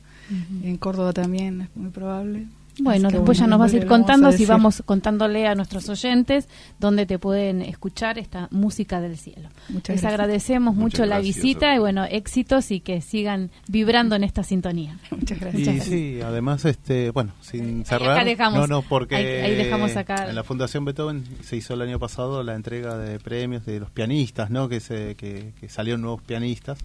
[0.63, 2.47] En Córdoba también, es muy probable.
[2.83, 5.89] Bueno, que después ya nos vas a ir contando, a si vamos contándole a nuestros
[5.89, 9.49] oyentes dónde te pueden escuchar esta música del cielo.
[9.69, 10.13] Muchas Les gracias.
[10.13, 14.43] agradecemos Muchas mucho la gracias, visita y bueno, éxitos y que sigan vibrando en esta
[14.43, 14.99] sintonía.
[15.11, 15.85] Muchas Y gracias.
[15.85, 18.25] sí, además, este, bueno, sin acá cerrar.
[18.25, 18.61] dejamos.
[18.61, 20.29] no, no, porque Ahí- ahí dejamos acá.
[20.29, 23.91] en la Fundación Beethoven se hizo el año pasado la entrega de premios de los
[23.91, 24.69] pianistas, ¿no?
[24.69, 26.79] Que se que, que salieron nuevos pianistas.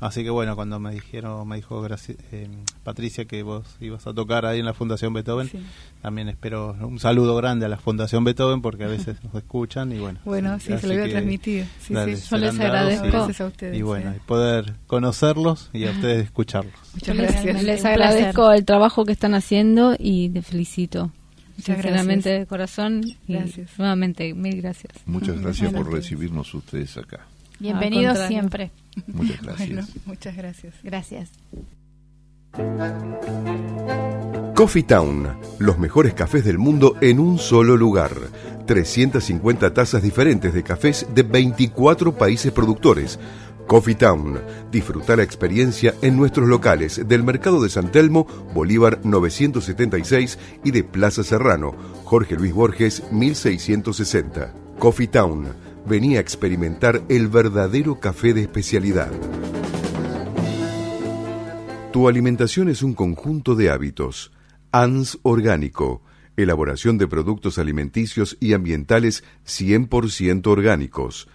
[0.00, 2.48] Así que bueno, cuando me dijeron, me dijo Graci- eh,
[2.82, 5.58] Patricia que vos ibas a tocar ahí en la Fundación Beethoven, Sí.
[6.02, 9.98] también espero un saludo grande a la Fundación Beethoven porque a veces nos escuchan y
[9.98, 10.20] bueno.
[10.24, 11.66] Bueno, sí, se lo voy a transmitir.
[11.80, 12.28] Sí, dale, sí.
[12.30, 13.06] Yo les agradezco.
[13.06, 13.78] y- Gracias a ustedes.
[13.78, 16.74] Y bueno, y poder conocerlos y a ustedes escucharlos.
[16.94, 17.62] Muchas Les- gracias.
[17.62, 21.10] les- agradezco el trabajo que están haciendo y te felicito.
[21.56, 22.40] Muchas Sinceramente, gracias.
[22.40, 23.04] de corazón.
[23.28, 23.70] Y Gracias.
[23.78, 24.92] nuevamente, mil gracias.
[25.06, 27.20] Muchas gracias por recibirnos ustedes acá.
[27.64, 28.72] Bienvenidos siempre.
[29.06, 29.68] Muchas gracias.
[29.68, 30.74] Bueno, muchas gracias.
[30.82, 31.30] Gracias.
[34.54, 38.10] Coffee Town, los mejores cafés del mundo en un solo lugar.
[38.66, 43.18] 350 tazas diferentes de cafés de 24 países productores.
[43.66, 50.38] Coffee Town, disfruta la experiencia en nuestros locales del Mercado de San Telmo, Bolívar 976
[50.64, 54.52] y de Plaza Serrano, Jorge Luis Borges 1660.
[54.78, 55.46] Coffee Town,
[55.86, 59.10] venía a experimentar el verdadero café de especialidad.
[61.92, 64.32] Tu alimentación es un conjunto de hábitos.
[64.72, 66.02] ANS Orgánico,
[66.36, 71.28] elaboración de productos alimenticios y ambientales 100% orgánicos,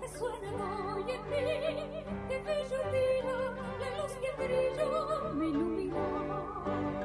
[0.00, 0.60] que suenan
[0.94, 2.04] hoy en mí.
[2.28, 3.34] Que bello día,
[3.80, 6.97] la luz que brilló me iluminó.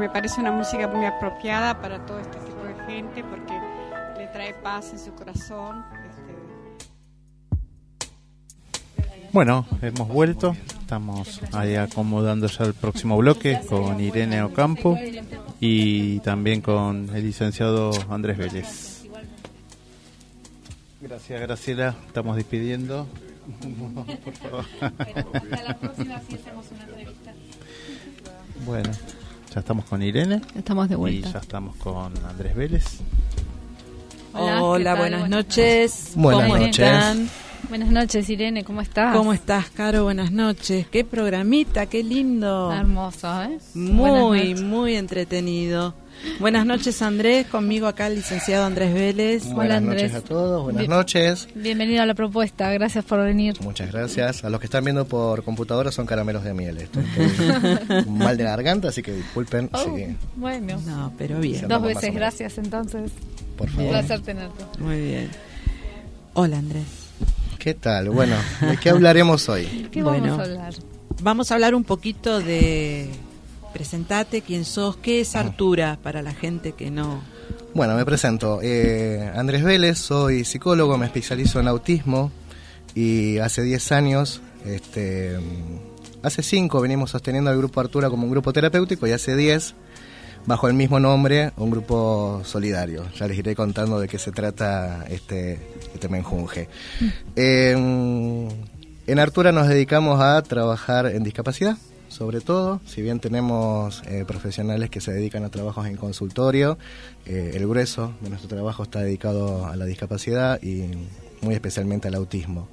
[0.00, 3.52] Me parece una música muy apropiada para todo este tipo de gente porque
[4.18, 5.84] le trae paz en su corazón.
[6.08, 6.20] Este,
[9.30, 10.56] Bueno, hemos vuelto.
[10.80, 14.98] Estamos ahí acomodando ya el próximo bloque con Irene Ocampo
[15.60, 19.04] y también con el licenciado Andrés Vélez.
[21.02, 21.94] Gracias, Graciela.
[22.06, 23.06] Estamos despidiendo.
[24.24, 24.64] Por favor.
[24.80, 27.34] Hasta la próxima si hacemos una entrevista.
[28.64, 28.90] Bueno,
[29.54, 30.40] ya estamos con Irene.
[30.54, 31.32] Estamos de Y vuelta.
[31.32, 32.84] ya estamos con Andrés Vélez.
[34.32, 36.12] Hola, buenas Buenas noches.
[36.14, 36.78] Buenas ¿Cómo noches.
[36.78, 37.30] están?
[37.68, 39.14] Buenas noches, Irene, ¿cómo estás?
[39.14, 40.04] ¿Cómo estás, Caro?
[40.04, 40.86] Buenas noches.
[40.88, 42.72] Qué programita, qué lindo.
[42.72, 43.58] Hermoso, ¿eh?
[43.74, 45.94] Muy, muy entretenido.
[46.38, 47.46] Buenas noches, Andrés.
[47.46, 49.44] Conmigo acá el licenciado Andrés Vélez.
[49.54, 50.14] Hola, Andrés.
[50.14, 50.90] a todos, buenas Bien.
[50.90, 51.48] noches.
[51.54, 53.56] Bienvenido a la propuesta, gracias por venir.
[53.60, 54.44] Muchas gracias.
[54.44, 56.78] A los que están viendo por computadora son caramelos de miel.
[56.78, 57.00] Esto.
[57.00, 59.70] Estoy mal de la garganta, así que disculpen.
[59.72, 61.60] Oh, si- Bueno, No, pero bien.
[61.60, 63.10] Sí, dos veces gracias entonces.
[63.56, 63.90] por Un favor.
[63.90, 64.64] placer tenerte.
[64.78, 65.30] Muy bien.
[66.34, 66.84] Hola, Andrés.
[67.58, 68.08] ¿Qué tal?
[68.10, 69.88] Bueno, ¿de qué hablaremos hoy?
[69.90, 70.28] ¿Qué Bueno.
[70.28, 70.74] vamos a hablar?
[71.22, 73.10] Vamos a hablar un poquito de...
[73.72, 77.22] Presentate, quién sos, qué es Artura para la gente que no...
[77.72, 78.60] Bueno, me presento.
[78.62, 82.32] Eh, Andrés Vélez, soy psicólogo, me especializo en autismo
[82.94, 88.30] y hace 10 años, este, mm, hace 5 venimos sosteniendo al grupo Artura como un
[88.30, 89.74] grupo terapéutico y hace 10,
[90.46, 93.04] bajo el mismo nombre, un grupo solidario.
[93.16, 95.60] Ya les iré contando de qué se trata este,
[95.94, 96.68] este menjunje.
[97.36, 97.70] Eh,
[99.06, 101.76] en Artura nos dedicamos a trabajar en discapacidad,
[102.10, 106.76] sobre todo, si bien tenemos eh, profesionales que se dedican a trabajos en consultorio,
[107.24, 110.84] eh, el grueso de nuestro trabajo está dedicado a la discapacidad y
[111.40, 112.68] muy especialmente al autismo.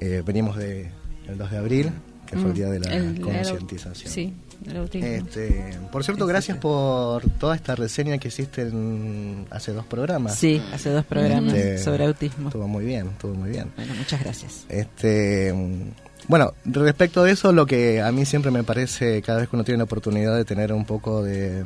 [0.00, 0.90] Eh, venimos de
[1.26, 1.90] el 2 de abril,
[2.26, 4.12] que fue el día de la Mm, El- concientización.
[4.12, 4.32] Sí,
[4.66, 5.08] el autismo.
[5.08, 10.36] Este, por cierto, gracias por toda esta reseña que hiciste en- hace dos programas.
[10.36, 12.48] Sí, hace dos programas Este, sobre autismo.
[12.50, 13.72] Estuvo muy bien, estuvo muy bien.
[13.74, 14.64] Bueno, muchas gracias.
[14.68, 19.48] Este, mm, bueno, respecto de eso, lo que a mí siempre me parece, cada vez
[19.48, 21.64] que uno tiene la oportunidad de tener un poco de,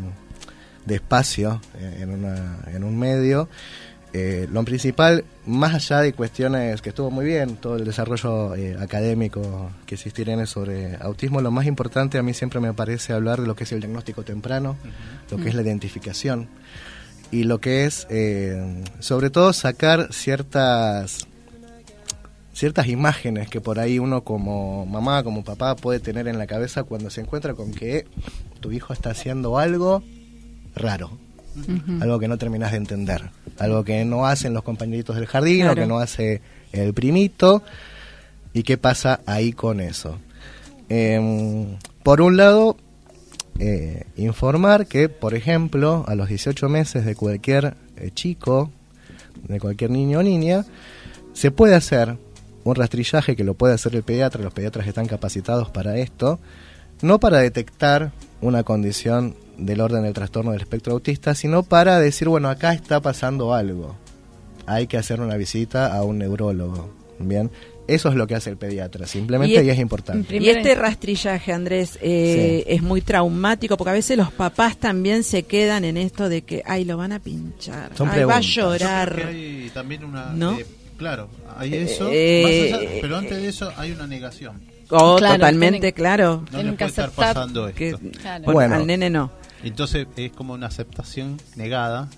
[0.86, 3.50] de espacio eh, en, una, en un medio,
[4.14, 8.74] eh, lo principal, más allá de cuestiones que estuvo muy bien, todo el desarrollo eh,
[8.80, 13.42] académico que existe Irene sobre autismo, lo más importante a mí siempre me parece hablar
[13.42, 14.76] de lo que es el diagnóstico temprano,
[15.30, 16.48] lo que es la identificación
[17.30, 21.26] y lo que es, eh, sobre todo, sacar ciertas
[22.54, 26.84] ciertas imágenes que por ahí uno como mamá, como papá puede tener en la cabeza
[26.84, 28.06] cuando se encuentra con que
[28.60, 30.02] tu hijo está haciendo algo
[30.74, 31.18] raro,
[32.00, 35.74] algo que no terminas de entender, algo que no hacen los compañeritos del jardín o
[35.74, 36.40] que no hace
[36.72, 37.62] el primito
[38.52, 40.18] y qué pasa ahí con eso.
[40.88, 42.76] Em, por un lado,
[43.58, 48.70] eh, informar que, por ejemplo, a los 18 meses de cualquier eh, chico,
[49.48, 50.64] de cualquier niño o niña,
[51.32, 52.16] se puede hacer
[52.64, 56.40] un rastrillaje que lo puede hacer el pediatra, los pediatras están capacitados para esto,
[57.02, 62.28] no para detectar una condición del orden del trastorno del espectro autista, sino para decir,
[62.28, 63.96] bueno, acá está pasando algo.
[64.66, 66.90] Hay que hacer una visita a un neurólogo.
[67.18, 67.50] Bien,
[67.86, 70.36] eso es lo que hace el pediatra, simplemente y, Y- es importante.
[70.36, 75.42] Y este rastrillaje, Andrés, eh, es muy traumático porque a veces los papás también se
[75.42, 78.44] quedan en esto de que, ay, lo van a pinchar, ay, va a preguntas.
[78.46, 79.26] Yo creo que llorar.
[79.28, 80.32] hay también una.
[80.32, 80.58] ¿No?
[80.58, 82.08] eh, claro, hay eso.
[82.12, 84.60] Eh, más allá- pero antes de eso hay una negación.
[84.90, 86.44] Oh, Claro, totalmente, tienen- claro.
[86.52, 87.78] No le puede estar pasando esto.
[87.78, 88.44] Que, Claro.
[88.44, 88.74] bueno, Bueno.
[88.76, 89.30] al nene no.
[89.62, 92.08] Entonces es como una aceptación negada.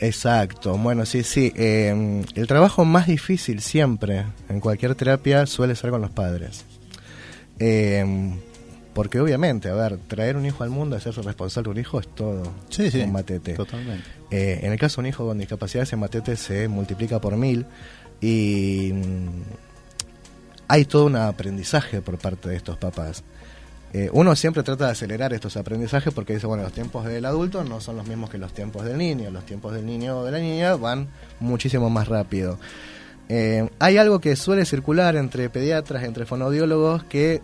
[0.00, 1.52] Exacto, bueno, sí, sí.
[1.54, 6.64] eh, el trabajo más difícil siempre en cualquier terapia suele ser con los padres.
[7.58, 8.32] Eh,
[8.94, 12.08] porque obviamente, a ver, traer un hijo al mundo, hacerse responsable de un hijo es
[12.14, 13.00] todo Sí, sí.
[13.00, 13.54] un matete.
[13.54, 14.04] Totalmente.
[14.30, 17.66] Eh, en el caso de un hijo con discapacidad, ese matete se multiplica por mil.
[18.20, 19.42] Y mm,
[20.68, 23.22] hay todo un aprendizaje por parte de estos papás.
[23.92, 27.62] Eh, uno siempre trata de acelerar estos aprendizajes porque dice, bueno, los tiempos del adulto
[27.62, 30.32] no son los mismos que los tiempos del niño, los tiempos del niño o de
[30.32, 31.06] la niña van
[31.38, 32.58] muchísimo más rápido.
[33.28, 37.40] Eh, hay algo que suele circular entre pediatras, entre fonoaudiólogos, que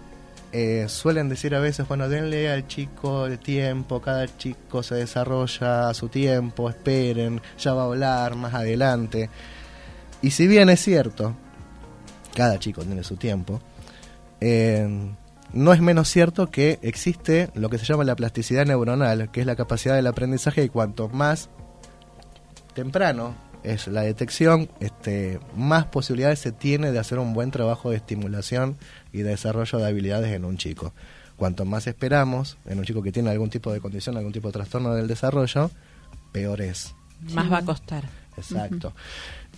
[0.53, 5.89] eh, suelen decir a veces, bueno, denle al chico el tiempo, cada chico se desarrolla
[5.89, 9.31] a su tiempo, esperen, ya va a hablar más adelante.
[10.23, 11.35] Y si bien es cierto,
[12.35, 13.61] cada chico tiene su tiempo,
[14.41, 15.15] eh,
[15.53, 19.47] no es menos cierto que existe lo que se llama la plasticidad neuronal, que es
[19.47, 21.49] la capacidad del aprendizaje y cuanto más
[22.75, 27.97] temprano es la detección, este, más posibilidades se tiene de hacer un buen trabajo de
[27.97, 28.79] estimulación
[29.13, 30.95] y de desarrollo de habilidades en un chico.
[31.37, 34.53] Cuanto más esperamos en un chico que tiene algún tipo de condición, algún tipo de
[34.53, 35.71] trastorno del desarrollo,
[36.33, 36.95] peor es.
[37.35, 38.05] Más va a costar.
[38.37, 38.95] Exacto.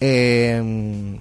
[0.05, 1.19] Eh,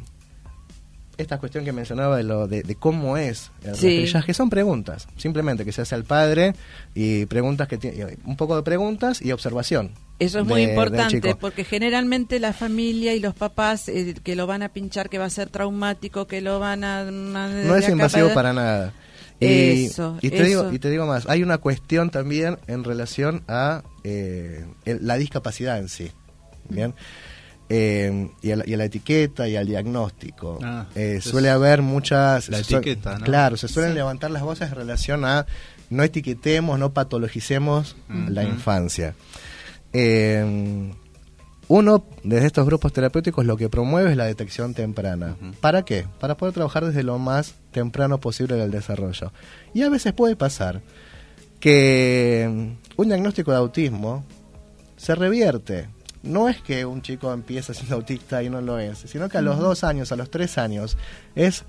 [1.18, 3.88] esta cuestión que mencionaba de, lo, de, de cómo es el Sí.
[3.88, 6.56] rastrillaje son preguntas, simplemente que se hace al padre
[6.96, 9.92] y preguntas que tiene un poco de preguntas y observación.
[10.18, 14.48] Eso es de- muy importante porque generalmente la familia y los papás eh, que lo
[14.48, 17.04] van a pinchar, que va a ser traumático, que lo van a...
[17.04, 18.94] No es invasivo para nada.
[19.40, 20.46] Y, Eso, y te eso.
[20.46, 25.18] digo y te digo más, hay una cuestión también en relación a eh, el- la
[25.18, 26.12] discapacidad en sí,
[26.70, 26.94] bien,
[27.74, 30.60] Eh, y, a la, y a la etiqueta y al diagnóstico.
[30.62, 33.24] Ah, Eh, suele haber muchas, la etiqueta, ¿no?
[33.26, 33.96] claro, se suelen Sí.
[33.98, 35.46] levantar las voces en relación a
[35.90, 39.14] no etiquetemos, no patologicemos la infancia.
[39.94, 40.92] Eh,
[41.68, 45.38] uno desde estos grupos terapéuticos lo que promueve es la detección temprana.
[45.62, 46.06] ¿Para qué?
[46.20, 49.32] Para poder trabajar desde lo más temprano posible del desarrollo.
[49.74, 50.82] Y a veces puede pasar
[51.62, 54.26] que mm, un diagnóstico de autismo
[54.98, 55.88] se revierte.
[56.24, 59.42] No es que un chico empiece siendo autista y no lo es, sino que a
[59.42, 60.98] los dos años, a los tres años,
[61.36, 61.64] es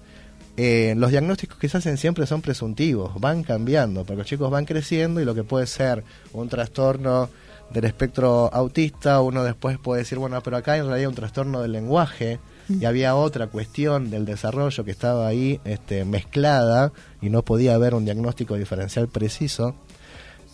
[0.58, 4.66] eh, los diagnósticos que se hacen siempre son presuntivos, van cambiando, porque los chicos van
[4.66, 7.30] creciendo y lo que puede ser un trastorno
[7.72, 11.62] del espectro autista, uno después puede decir, bueno, pero acá en realidad hay un trastorno
[11.62, 12.38] del lenguaje
[12.68, 16.92] y había otra cuestión del desarrollo que estaba ahí este, mezclada
[17.22, 19.74] y no podía haber un diagnóstico diferencial preciso.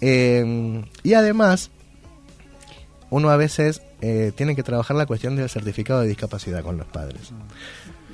[0.00, 1.70] Eh, y además,
[3.10, 6.86] uno a veces eh, tiene que trabajar la cuestión del certificado de discapacidad con los
[6.86, 7.20] padres.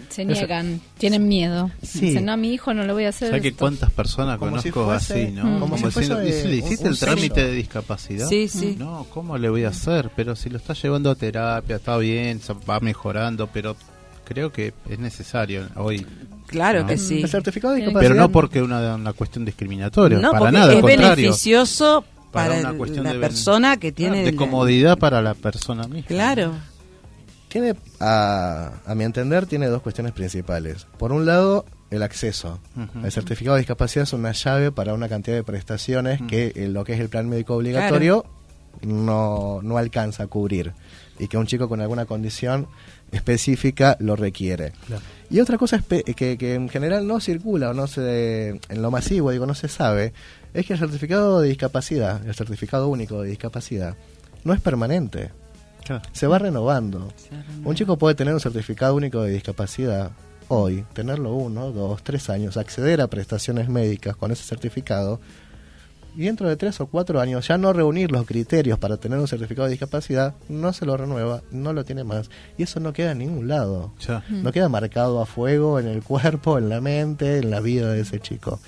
[0.09, 1.71] Se Eso- niegan, tienen miedo.
[1.83, 2.01] Sí.
[2.01, 3.59] Dicen, no, a mi hijo no le voy a hacer ¿Sabes que esto".
[3.61, 5.45] cuántas personas Como si conozco fuese- así, no?
[5.45, 5.61] Mm.
[5.61, 7.47] como si diciendo, fuese "¿Y si le un- hiciste un el trámite sello".
[7.49, 8.29] de discapacidad?
[8.29, 8.77] Sí, sí.
[8.79, 10.11] No, ¿cómo le voy a hacer?
[10.15, 13.77] Pero si lo está llevando a terapia, está bien, va mejorando, pero
[14.25, 16.07] creo que es necesario hoy.
[16.47, 16.87] Claro ¿no?
[16.87, 17.21] que sí.
[17.23, 18.11] El certificado de discapacidad.
[18.11, 21.17] Pero no porque una, una cuestión discriminatoria, No, para porque nada, al es contrario.
[21.17, 22.05] beneficioso
[22.35, 24.25] Para para, una el- cuestión la de persona que tiene...
[24.25, 26.07] de la- comodidad para la persona misma.
[26.09, 26.53] Claro.
[27.49, 30.87] Tiene, a, a mi entender, tiene dos cuestiones principales.
[30.99, 32.59] Por un lado, el acceso.
[32.77, 33.07] Ujú.
[33.07, 36.83] El certificado de discapacidad es una llave para una cantidad de prestaciones que eh, lo
[36.85, 38.27] que es el plan médico obligatorio
[38.83, 40.73] no, no alcanza a cubrir
[41.21, 42.67] y que un chico con alguna condición
[43.13, 44.73] específica lo requiere.
[44.89, 45.03] Claro.
[45.31, 49.31] Y otra cosa que, que en general no circula o no se en lo masivo,
[49.31, 50.13] digo, no se sabe,
[50.55, 53.97] es que el certificado de discapacidad, el certificado único de discapacidad,
[54.45, 55.31] no es permanente.
[55.85, 56.03] Claro.
[56.13, 57.13] Se va renovando.
[57.63, 60.13] Un chico puede tener un certificado único de discapacidad
[60.49, 65.21] hoy, tenerlo uno, dos, tres años, acceder a prestaciones médicas con ese certificado
[66.17, 69.27] y dentro de tres o cuatro años ya no reunir los criterios para tener un
[69.27, 72.31] certificado de discapacidad, no se lo renueva, no lo tiene más.
[72.57, 73.93] Y eso no queda en ningún lado.
[74.07, 74.25] Ya.
[74.29, 78.03] No queda marcado a fuego en el cuerpo, en la mente, en la vida de
[78.03, 78.61] ese chico.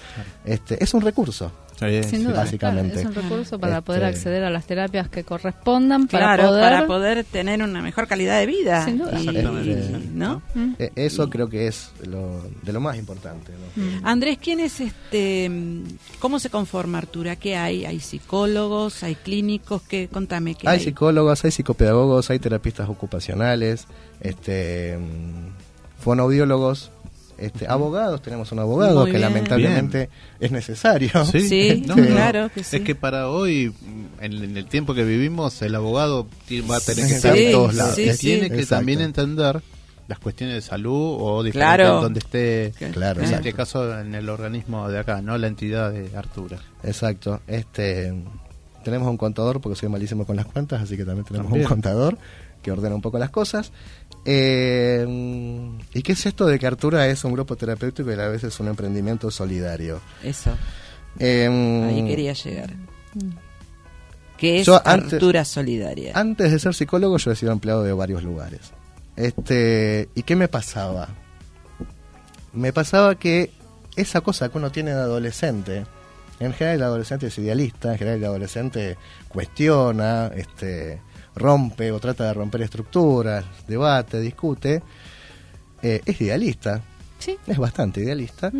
[0.44, 1.52] Este, es un recurso.
[1.78, 2.94] Sin duda, básicamente.
[2.94, 6.48] claro, es un recurso para Este, poder acceder a las terapias que correspondan, para Claro,
[6.48, 6.62] poder...
[6.62, 8.84] para poder tener una mejor calidad de vida.
[8.84, 9.12] Sin duda.
[9.20, 10.00] Y- Exactamente.
[10.14, 10.42] ¿no?
[10.78, 13.52] Eh, Eso creo que es lo, de lo más importante.
[13.76, 13.84] ¿no?
[14.08, 15.48] Andrés, ¿quién es este?
[15.50, 15.82] mm,
[16.18, 17.36] ¿Cómo se conforma Artura?
[17.36, 17.84] ¿Qué hay?
[17.84, 19.02] ¿Hay psicólogos?
[19.02, 19.82] ¿Hay clínicos?
[19.82, 20.08] ¿Qué?
[20.10, 20.84] Contame, ¿qué Hay hay?
[20.84, 23.86] psicólogos, hay psicopedagogos, hay terapistas ocupacionales,
[24.20, 26.90] este, mm, fonoaudiólogos,
[27.38, 28.22] este, abogados.
[28.22, 29.22] Tenemos un abogado Muy que bien.
[29.22, 30.08] lamentablemente
[30.40, 31.10] es necesario.
[31.26, 31.94] Sí, no.
[31.94, 32.76] claro que sí.
[32.76, 33.72] Es que para hoy,
[34.20, 36.26] en, en el tiempo que vivimos, el abogado
[36.70, 37.94] va a tener que Sí, estar en todos lados.
[37.94, 38.18] sí, Y sí.
[38.26, 38.76] tiene que Exacto.
[38.76, 39.60] también entender
[40.08, 42.00] las cuestiones de salud o Claro.
[42.02, 43.48] donde esté, Claro, en exacto.
[43.48, 46.58] este caso en el organismo de acá, no la entidad de Artura.
[46.84, 47.40] Exacto.
[47.48, 48.14] Este,
[48.84, 51.64] tenemos un contador porque soy malísimo con las cuentas, así que también tenemos También.
[51.66, 52.18] un contador
[52.62, 53.72] que ordena un poco las cosas.
[54.28, 55.06] Eh,
[55.94, 58.42] ¿Y qué es esto de que Artura es un grupo terapéutico y a la vez
[58.44, 60.00] es un emprendimiento solidario?
[60.22, 60.50] Eso.
[61.18, 61.48] Eh,
[61.88, 62.70] Ahí quería llegar.
[64.36, 66.12] ¿Qué es antes- Artura Solidaria?
[66.14, 68.60] Antes de ser psicólogo yo he sido empleado de varios lugares.
[69.14, 71.08] Este, ¿Y qué me pasaba?
[72.52, 73.50] Me pasaba que
[73.96, 75.86] esa cosa que uno tiene de adolescente,
[76.40, 78.98] en general el adolescente es idealista, en general el adolescente
[79.28, 81.00] cuestiona, este,
[81.36, 84.82] rompe o trata de romper estructuras, debate, discute,
[85.82, 86.82] eh, es idealista,
[87.18, 87.36] Sí.
[87.46, 88.50] es bastante idealista,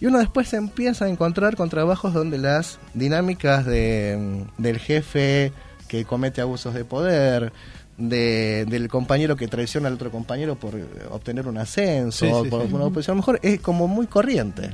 [0.00, 4.78] y uno después se empieza a encontrar con trabajos donde las dinámicas de, mm, del
[4.78, 5.52] jefe
[5.88, 7.52] que comete abusos de poder,
[7.98, 12.44] de- del compañero que traiciona al otro compañero por eh, obtener un ascenso, Sí, o
[12.44, 12.74] sí, por sí.
[12.74, 14.70] una posición mejor, es como muy corriente,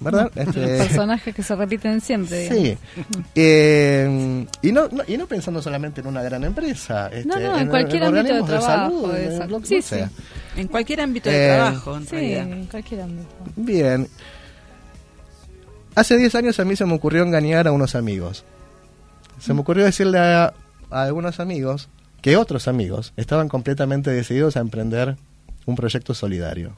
[0.00, 0.30] ¿verdad?
[0.34, 2.48] Este, Personajes que se repiten siempre.
[2.48, 2.76] Sí.
[3.36, 7.08] Eh, y, no, no- y no pensando solamente en una gran empresa.
[7.12, 8.62] este, No, no, en cualquier ámbito de trabajo,
[9.02, 9.46] salud, en exacto.
[9.52, 10.10] lo que Sí, sea.
[10.56, 12.42] En cualquier ámbito de Eh, trabajo, en Sí, realidad.
[12.52, 13.28] en cualquier ámbito.
[13.56, 14.08] Bien.
[15.94, 18.44] Hace 10 años a mí se me ocurrió engañar a unos amigos.
[19.38, 20.52] Se me ocurrió decirle a,
[20.90, 21.88] a algunos amigos
[22.24, 25.18] que otros amigos estaban completamente decididos a emprender
[25.66, 26.74] un proyecto solidario.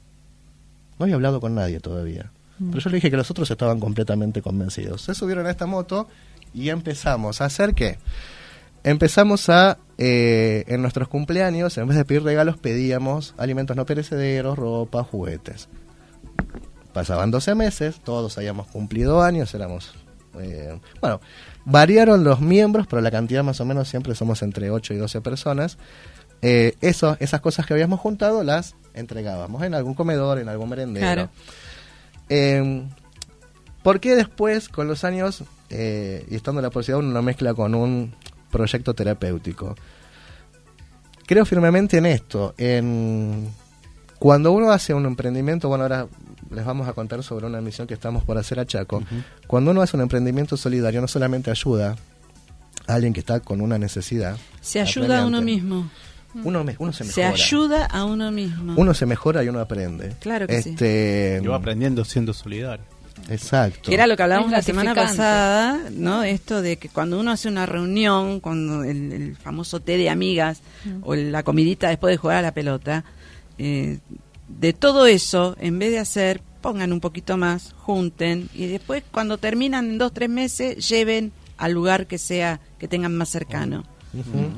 [0.98, 2.32] No había hablado con nadie todavía.
[2.58, 5.02] Pero yo le dije que los otros estaban completamente convencidos.
[5.02, 6.08] Se subieron a esta moto
[6.52, 7.98] y empezamos a hacer qué?
[8.82, 14.58] Empezamos a, eh, en nuestros cumpleaños, en vez de pedir regalos, pedíamos alimentos no perecederos,
[14.58, 15.68] ropa, juguetes.
[16.92, 19.94] Pasaban 12 meses, todos habíamos cumplido años, éramos...
[20.40, 21.20] eh, bueno,
[21.66, 25.20] variaron los miembros, pero la cantidad más o menos siempre somos entre 8 y 12
[25.20, 25.76] personas.
[26.40, 31.04] Eh, eso, esas cosas que habíamos juntado las entregábamos en algún comedor, en algún merendero.
[31.04, 31.28] Claro.
[32.28, 32.84] Eh,
[33.82, 37.52] ¿Por qué después, con los años, eh, y estando en la posibilidad, uno lo mezcla
[37.52, 38.14] con un
[38.50, 39.74] proyecto terapéutico?
[41.26, 43.48] Creo firmemente en esto, en
[44.20, 46.06] cuando uno hace un emprendimiento, bueno, ahora
[46.50, 49.02] les vamos a contar sobre una misión que estamos por hacer a Chaco.
[49.46, 51.96] Cuando uno hace un emprendimiento solidario, no solamente ayuda
[52.86, 54.36] a alguien que está con una necesidad.
[54.60, 55.90] Se ayuda a uno mismo.
[56.44, 57.42] Uno, me- uno se Se mejora.
[57.42, 58.74] ayuda a uno mismo.
[58.76, 60.14] Uno se mejora y uno aprende.
[60.20, 60.70] Claro que sí.
[60.70, 62.84] este, Yo aprendiendo siendo solidario.
[63.30, 63.80] Exacto.
[63.88, 66.22] Que era lo que hablábamos la semana pasada, ¿no?
[66.22, 70.60] Esto de que cuando uno hace una reunión, cuando el, el famoso té de amigas
[71.02, 73.04] o la comidita después de jugar a la pelota,
[73.58, 73.98] eh,
[74.48, 79.38] de todo eso, en vez de hacer, pongan un poquito más, junten y después cuando
[79.38, 83.84] terminan en dos, tres meses, lleven al lugar que sea, que tengan más cercano.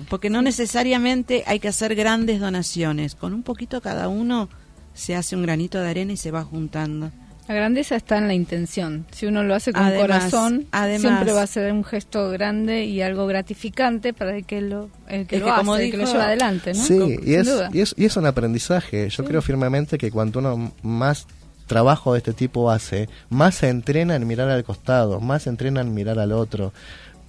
[0.08, 4.48] Porque no necesariamente hay que hacer grandes donaciones, con un poquito cada uno
[4.94, 7.10] se hace un granito de arena y se va juntando.
[7.48, 9.06] La grandeza está en la intención.
[9.10, 12.84] Si uno lo hace con Además- corazón, además- siempre va a ser un gesto grande
[12.84, 15.90] y algo gratificante para el que lo, el que Es lo que hace, como el
[15.90, 16.84] que lo lleva adelante, ¿no?
[16.84, 17.70] Sí, y sin es, duda.
[17.72, 19.08] y, es, y es un aprendizaje.
[19.08, 21.26] Yo creo firmemente que cuando uno más
[21.66, 25.80] trabajo de este tipo hace, más se entrena en mirar al costado, más se entrena
[25.80, 26.72] en mirar al otro,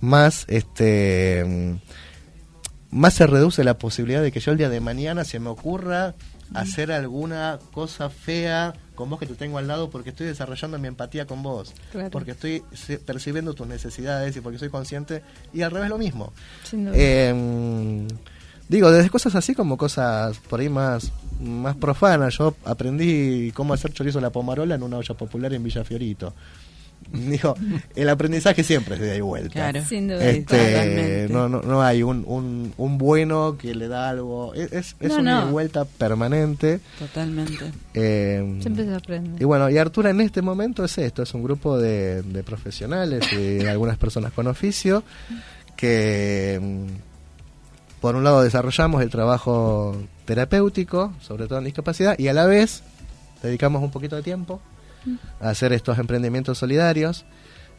[0.01, 1.75] más este mm,
[2.91, 6.15] más se reduce la posibilidad de que yo el día de mañana se me ocurra
[6.53, 10.87] hacer alguna cosa fea con vos que te tengo al lado porque estoy desarrollando mi
[10.89, 12.11] empatía con vos, Claro.
[12.11, 12.61] porque estoy
[13.05, 15.23] percibiendo tus necesidades y porque soy consciente
[15.53, 16.31] y al revés lo mismo.
[16.73, 18.05] Eh,
[18.67, 22.37] digo, desde cosas así como cosas por ahí más, más profanas.
[22.37, 26.33] Yo aprendí cómo hacer chorizo a la pomarola en una olla popular en Villa Fiorito.
[27.13, 27.55] Digo,
[27.95, 29.49] el aprendizaje siempre es de ahí vuelta.
[29.53, 29.83] Claro.
[29.85, 30.23] Sin duda.
[30.29, 34.53] Este, no, no, no hay un, un, un bueno que le da algo.
[34.53, 35.51] Es, es, es No, una no.
[35.51, 36.79] vuelta permanente.
[36.99, 37.71] Totalmente.
[37.93, 39.41] Eh, Siempre se aprende.
[39.41, 43.25] y bueno, y Artura en este momento es esto, es un grupo de, de profesionales
[43.33, 45.03] y algunas personas con oficio
[45.75, 49.95] que mm, por un lado desarrollamos el trabajo
[50.25, 52.83] terapéutico, sobre todo en discapacidad, y a la vez
[53.41, 54.61] dedicamos un poquito de tiempo
[55.39, 57.25] a hacer estos emprendimientos solidarios.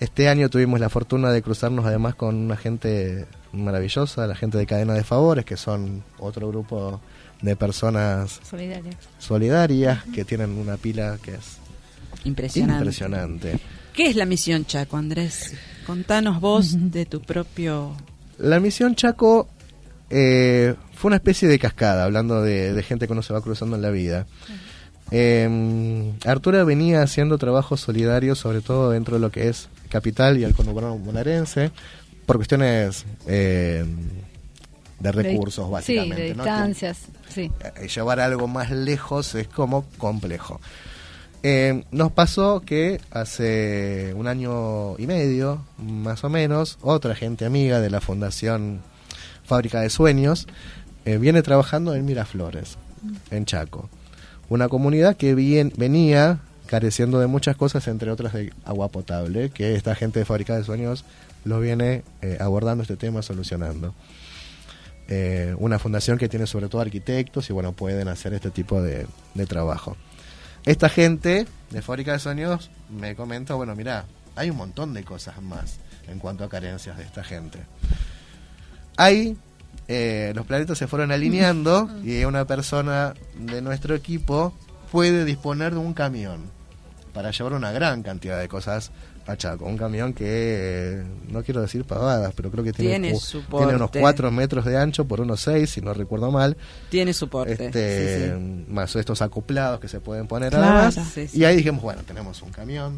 [0.00, 4.66] Este año tuvimos la fortuna de cruzarnos además con una gente maravillosa, la gente de
[4.66, 7.00] Cadena de Favores, que son otro grupo
[7.42, 8.40] de personas
[9.18, 11.58] solidarias que tienen una pila que es
[12.24, 12.78] Impresionante.
[12.78, 13.58] impresionante.
[13.94, 15.54] ¿Qué es la misión Chaco, Andrés?
[15.86, 17.94] Contanos vos de tu propio...
[18.38, 19.48] La misión Chaco
[20.08, 23.76] eh, fue una especie de cascada, hablando de, de gente que uno se va cruzando
[23.76, 24.26] en la vida.
[25.10, 30.44] Eh, Artura venía haciendo trabajos solidarios, sobre todo dentro de lo que es capital y
[30.44, 31.70] el conurbano bonaerense,
[32.26, 33.84] por cuestiones eh,
[35.00, 36.16] de recursos, De- básicamente.
[36.16, 36.44] Sí, de ¿no?
[36.44, 36.98] distancias.
[37.28, 37.50] Sí.
[37.80, 40.60] eh, llevar algo más lejos es como complejo.
[41.42, 47.80] Eh, nos pasó que hace un año y medio, más o menos, otra gente amiga
[47.80, 48.80] de la Fundación
[49.44, 50.46] Fábrica de Sueños
[51.06, 52.76] eh, viene trabajando en Miraflores,
[53.30, 53.88] en Chaco.
[54.50, 59.76] Una comunidad que bien, venía careciendo de muchas cosas, entre otras de agua potable, que
[59.76, 61.04] esta gente de Fábrica de Sueños
[61.44, 63.94] lo viene eh, abordando este tema, solucionando.
[65.08, 69.06] eh, una fundación que tiene sobre todo arquitectos y bueno, pueden hacer este tipo de,
[69.46, 69.96] trabajo.
[70.64, 75.40] Esta gente de Fábrica de Sonidos me comenta, bueno, mira, hay un montón de cosas
[75.40, 75.78] más
[76.08, 77.60] en cuanto a carencias de esta gente.
[78.96, 79.36] Ahí
[79.92, 84.52] eh, los planetas se fueron alineando y una persona de nuestro equipo
[84.92, 86.42] puede disponer de un camión
[87.12, 88.92] para llevar una gran cantidad de cosas
[89.26, 89.64] a Chaco.
[89.64, 93.12] Un camión que, eh, no quiero decir pavadas, pero creo que tiene,
[93.50, 96.56] unos 4 metros de ancho por unos 6, si no recuerdo mal.
[96.88, 97.66] Tiene soporte.
[97.66, 98.64] Este, sí, sí.
[98.68, 100.66] Más estos acoplados que se pueden poner Claro.
[100.66, 101.12] además.
[101.12, 101.28] Sí.
[101.32, 102.96] Y ahí dijimos, bueno, tenemos un camión,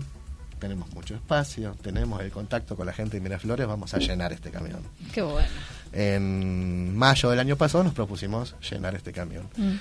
[0.62, 4.50] tenemos mucho espacio, tenemos el contacto con la gente de Miraflores, vamos a llenar este
[4.52, 4.78] camión.
[5.12, 5.48] Qué bueno.
[5.92, 9.48] En mayo del año pasado nos propusimos llenar este camión.
[9.56, 9.72] Mm.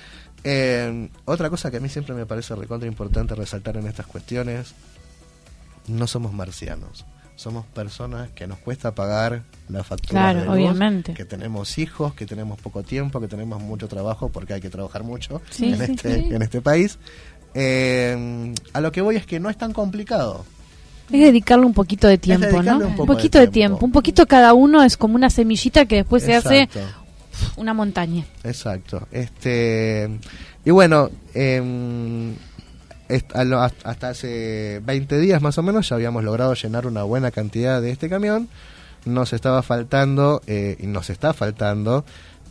[0.42, 4.74] Eh, otra cosa que a mí siempre me parece recontra importante resaltar en estas cuestiones,
[5.86, 7.04] no somos marcianos.
[7.36, 11.14] Somos personas que nos cuesta pagar la factura Claro, de luz, obviamente.
[11.14, 15.02] que tenemos hijos, que tenemos poco tiempo, que tenemos mucho trabajo porque hay que trabajar
[15.04, 16.34] mucho Sí, en, sí, este, sí.
[16.34, 16.98] en este país.
[17.54, 20.44] Eh, a lo que voy es que no es tan complicado.
[21.12, 22.78] Es dedicarle un poquito de tiempo, ¿no?
[22.78, 23.76] un poco poquito de tiempo.
[23.76, 23.86] tiempo.
[23.86, 26.68] Un poquito cada uno es como una semillita que después se hace
[27.56, 28.24] una montaña.
[28.44, 29.06] Exacto.
[29.10, 30.10] Este
[30.64, 31.10] y bueno,
[33.08, 37.82] hasta hasta hace 20 días más o menos ya habíamos logrado llenar una buena cantidad
[37.82, 38.48] de este camión.
[39.04, 42.04] Nos estaba faltando eh, y nos está faltando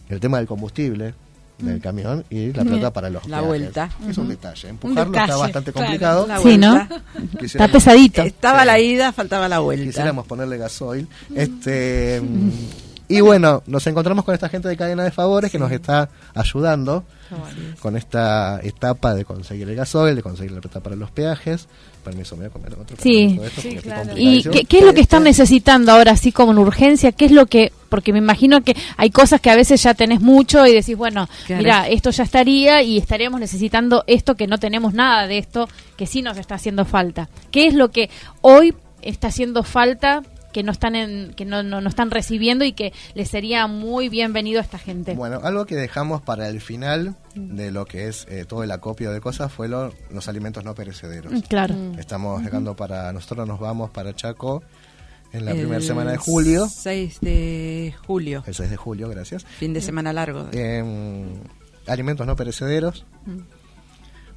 [0.10, 1.14] el tema del combustible
[1.62, 3.48] del camión y la plata para los La peajes.
[3.48, 3.90] vuelta.
[4.10, 4.68] Es un detalle.
[4.68, 5.86] Un Empujarlo está bastante claro.
[5.88, 6.28] complicado.
[6.28, 6.72] La Sí, ¿no?
[6.76, 7.02] vuelta.
[7.40, 8.22] Quisiéramos- Está pesadito.
[8.24, 9.86] Estaba la ida, faltaba la vuelta.
[9.86, 11.08] Quisiéramos ponerle gasoil.
[11.36, 12.50] Este, mm,
[13.18, 17.04] y bueno, nos encontramos con esta gente de cadena de favores que nos está ayudando
[17.80, 21.68] con esta etapa de conseguir el gasoil, de conseguir la plata para los peajes.
[22.04, 22.98] Permiso, me voy a comer otro.
[23.02, 23.38] Sí.
[23.38, 23.78] fragmento de esto porque
[24.10, 27.12] estoy ¿Y qué, qué es lo que están necesitando ahora, así como en urgencia?
[27.12, 27.72] ¿Qué es lo que.?
[27.90, 31.30] Porque me imagino que hay cosas que a veces ya tenés mucho y decís, bueno,
[31.46, 31.62] Claro.
[31.62, 36.08] mira, esto ya estaría y estaríamos necesitando esto que no tenemos nada de esto, que
[36.08, 37.30] sí nos está haciendo falta.
[37.52, 38.10] ¿Qué es lo que
[38.42, 40.24] hoy está haciendo falta?
[40.52, 44.10] Que no están en, que no, no, no están recibiendo y que les sería muy
[44.10, 45.14] bienvenido a esta gente.
[45.16, 49.12] Bueno, algo que dejamos para el final de lo que es eh, todo el acopio
[49.12, 51.32] de cosas fue lo- los alimentos no perecederos.
[51.32, 51.74] Mm, claro.
[51.76, 52.00] Mm.
[52.00, 54.64] Estamos dejando para, nosotros nos vamos para Chaco
[55.34, 56.68] en la primera semana de julio.
[56.68, 58.44] 6 de julio.
[58.46, 59.46] El 6 de julio, gracias.
[59.46, 60.48] Fin de semana largo.
[60.52, 61.28] Em,
[61.88, 63.06] alimentos no perecederos.
[63.26, 63.38] Mm.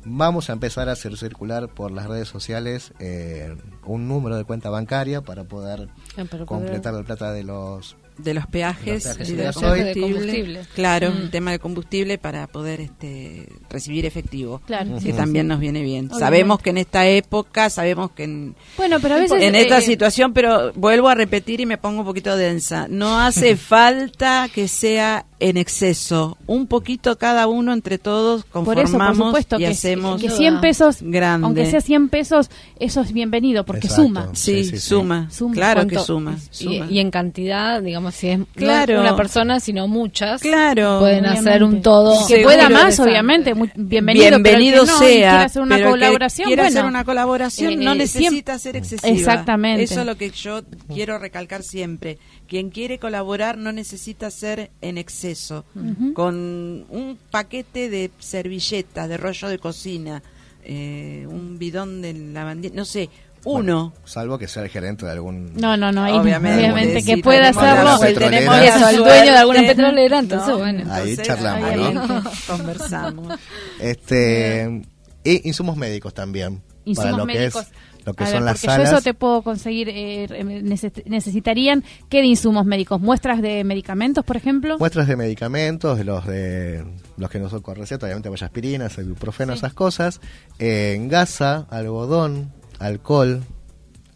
[0.07, 4.69] Vamos a empezar a hacer circular por las redes sociales eh, un número de cuenta
[4.71, 9.31] bancaria para poder Ah, poder- completar la plata de los de los peajes, los peajes
[9.31, 9.85] y de combustible.
[9.95, 10.61] De combustible.
[10.75, 11.17] Claro, Mm.
[11.23, 14.61] un tema de combustible para poder este, recibir efectivo.
[14.67, 14.99] Claro.
[15.03, 16.07] Que también nos viene bien.
[16.07, 16.19] Obviamente.
[16.21, 19.83] Sabemos que en esta época, sabemos que en, Bueno, pero a veces, en esta eh,
[19.83, 22.87] situación, pero vuelvo a repetir y me pongo un poquito densa.
[22.89, 26.39] No hace falta que sea en exceso.
[26.47, 30.31] Un poquito cada uno entre todos Por conformamos eso, por supuesto, y que, hacemos que
[30.31, 31.45] 100 pesos, grande.
[31.47, 32.49] aunque sea 100 pesos,
[32.79, 34.03] eso es bienvenido porque Exacto.
[34.05, 34.29] suma.
[34.33, 34.79] Sí, Sí, sí, sí.
[34.89, 35.29] suma.
[35.31, 35.55] Suma.
[35.55, 36.05] Claro que ¿Cuánto?
[36.07, 36.37] suma.
[36.39, 36.87] Y, suma.
[36.91, 39.01] y en cantidad, digamos, si es Claro.
[39.01, 41.51] una persona, sino muchas, Claro, pueden obviamente.
[41.51, 42.27] hacer un todo.
[42.27, 44.27] Que Seguro pueda que más, obviamente, muy bienvenido.
[44.31, 46.79] bienvenido pero el que no, y sea, quiere hacer una pero que colaboración, quiere bueno.
[46.79, 49.13] hacer una colaboración Eh, no eh, necesita ser excesiva.
[49.13, 49.85] Exactamente.
[49.85, 52.19] Eso es lo que yo quiero recalcar siempre.
[52.49, 55.65] Quien quiere colaborar no necesita ser en exceso.
[55.75, 56.13] Ujú.
[56.15, 60.23] Con un paquete de servilletas, de rollo de cocina,
[60.65, 63.09] eh, un bidón de lavandina, no sé,
[63.45, 63.93] uno.
[64.05, 67.49] salvo que sea el gerente de algún No, no, no, Obviamente, obviamente, sí, que pueda
[67.51, 67.99] hacerlo.
[68.19, 70.59] tenemos eso, el dueño de alguna Una petrolera, entonces, ¿no?
[70.59, 70.79] bueno.
[70.93, 72.23] Ahí Entonces, charlamos, ahí ¿no?
[72.47, 73.39] conversamos.
[73.81, 74.83] Este,
[75.25, 76.63] y insumos médicos también.
[76.85, 77.65] Insumos para lo médicos.
[77.65, 78.91] que es lo que A son ver, las salas.
[78.91, 79.89] yo eso te puedo conseguir.
[79.89, 80.27] eh,
[80.63, 84.79] neces- necesitarían qué de insumos médicos, muestras de medicamentos, por ejemplo.
[84.79, 86.85] Muestras de medicamentos, los de
[87.17, 90.21] los que no son con receta, obviamente vaya aspirinas, ibuprofeno, esas cosas.
[90.59, 92.53] Eh, gasa, algodón,
[92.85, 93.43] alcohol,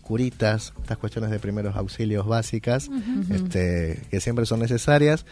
[0.02, 2.90] curitas, estas cuestiones de primeros auxilios básicas,
[3.30, 5.26] este, que siempre son necesarias.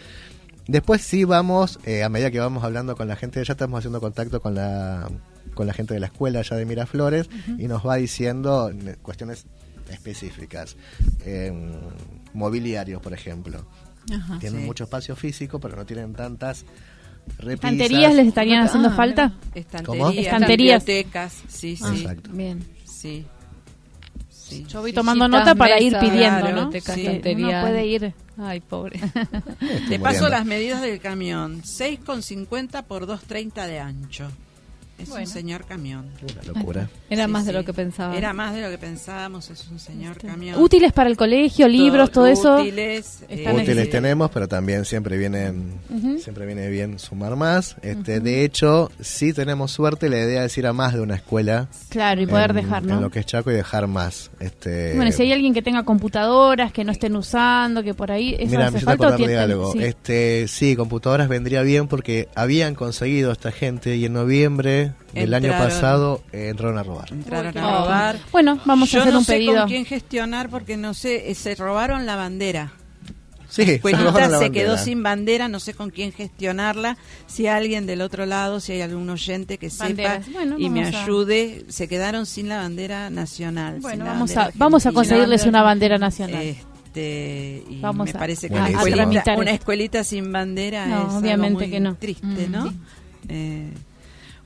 [0.69, 4.01] Después sí vamos, eh, a medida que vamos hablando con la gente, ya estamos haciendo
[4.01, 5.09] contacto con la,
[5.55, 9.47] con la gente de la escuela ya de Miraflores y nos va diciendo ne- cuestiones
[9.91, 10.77] específicas.
[11.25, 11.53] Eh,
[12.35, 13.65] mobiliarios, por ejemplo.
[14.13, 14.39] Ajá.
[14.41, 14.67] Tienen Sí.
[14.67, 16.65] mucho espacio físico, pero no tienen tantas
[17.39, 17.73] repisas.
[17.73, 18.97] ¿Estanterías les estarían Ah, haciendo mira.
[18.97, 19.33] falta?
[19.55, 20.85] Estanterías, Estanterías.
[20.85, 21.91] bibliotecas, sí, Ah.
[21.95, 22.01] sí.
[22.03, 22.31] Exacto.
[22.33, 22.59] Bien.
[23.07, 23.27] Sí.
[24.29, 24.65] Sí.
[24.69, 26.73] Yo voy tomando Sillitas, nota para ir mesas, pidiendo, claro, ¿no?
[26.73, 27.21] Sí.
[27.35, 28.15] Uno puede ir.
[28.39, 29.01] Ay, pobre.
[29.89, 31.63] Te paso las medidas del camión.
[31.63, 34.31] 6,50 por 2,30 de ancho.
[34.99, 35.25] Es Bueno.
[35.27, 36.07] un señor camión.
[36.23, 36.89] Una locura.
[37.11, 37.57] Era Sí, más de sí.
[37.59, 38.17] lo que pensaba.
[38.17, 40.59] Era más de lo que pensábamos, es un señor camión.
[40.61, 42.57] Útiles para el colegio, libros, todo eso.
[42.63, 43.23] Útiles.
[43.29, 46.19] Están eh, Útiles tenemos, pero también siempre vienen, Ujú.
[46.19, 47.77] siempre viene bien sumar más.
[47.83, 51.69] Este, de hecho, si tenemos suerte, la idea es ir a más de una escuela.
[51.91, 53.01] Claro, y poder en- dejar, En ¿no?
[53.03, 54.31] lo que es Chaco y dejar más.
[54.41, 58.35] Este, Bueno, si hay alguien que tenga computadoras que no estén usando, que por ahí
[58.39, 59.73] eso Mira, hace falta o acordar de tienen- algo.
[59.73, 59.79] sí.
[59.85, 65.51] Este, sí, computadoras vendría bien porque habían conseguido esta gente y en noviembre del año
[65.53, 67.13] pasado eh, entraron a robar.
[67.13, 68.19] Entraron a robar.
[68.33, 69.59] Bueno, vamos Yo a hacer no un sé pedido.
[69.61, 72.73] con quién gestionar porque no sé, eh, se robaron la bandera.
[73.49, 76.99] Sí, se se quedó sin bandera, no sé con quién gestionarla.
[77.27, 80.21] Si alguien del otro lado, si hay algún oyente que sepa.
[80.33, 83.79] Bueno, y me a- ayude, se quedaron sin la bandera nacional.
[83.81, 86.43] Bueno, vamos bandera a, vamos a conseguirles una bandera nacional.
[86.43, 89.51] Este, y Vamos me a- parece que a- una a escuelita, una
[90.03, 91.95] sin bandera No, es algo obviamente muy que no.
[91.95, 92.69] triste, Mm, ¿no?
[92.69, 92.77] sí.
[93.29, 93.71] Eh,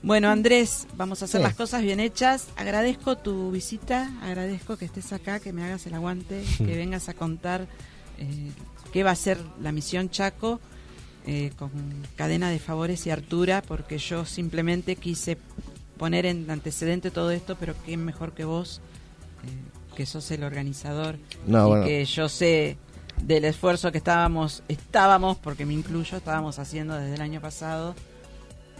[0.03, 1.47] bueno, Andrés, vamos a hacer Sí.
[1.47, 2.49] las cosas bien hechas.
[2.57, 7.15] Agradezco tu visita, agradezco que estés acá, que me hagas el aguante, que vengas a
[7.15, 7.67] contar
[8.19, 8.51] eh,
[8.93, 10.61] qué va a ser la misión Chaco
[11.27, 11.71] eh, con
[12.17, 15.37] cadena de favores y Artura, porque yo simplemente quise
[15.99, 18.81] poner en antecedente todo esto, pero quién mejor que vos,
[19.45, 21.85] eh, que sos el organizador No, y bueno.
[21.85, 22.79] que yo sé
[23.23, 27.95] del esfuerzo que estábamos, estábamos, porque me incluyo, estábamos haciendo desde el año pasado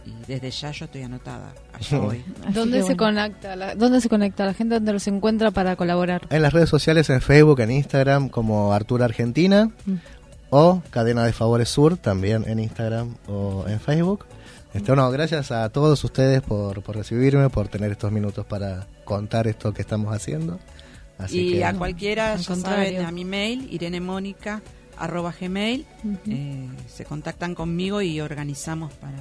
[0.05, 1.53] y desde ya yo estoy anotada.
[1.73, 2.25] Allá voy.
[2.53, 2.97] ¿Dónde se bueno.
[2.99, 4.75] conecta la, dónde se conecta la gente?
[4.75, 6.27] ¿Dónde los encuentra para colaborar?
[6.31, 9.71] En las redes sociales, en Facebook, en Instagram, como Artura Argentina.
[9.87, 9.95] Mm.
[10.53, 14.27] O Cadena de Favores Sur, también en Instagram o en Facebook.
[14.75, 19.47] Este, bueno, gracias a todos ustedes por, por recibirme, por tener estos minutos para contar
[19.47, 20.59] esto que estamos haciendo.
[21.19, 24.63] Así y que, a cualquiera, al ya saben, a mi mail, irenemónica,
[24.97, 25.87] arroba gmail,
[26.27, 29.19] eh, se contactan conmigo y organizamos para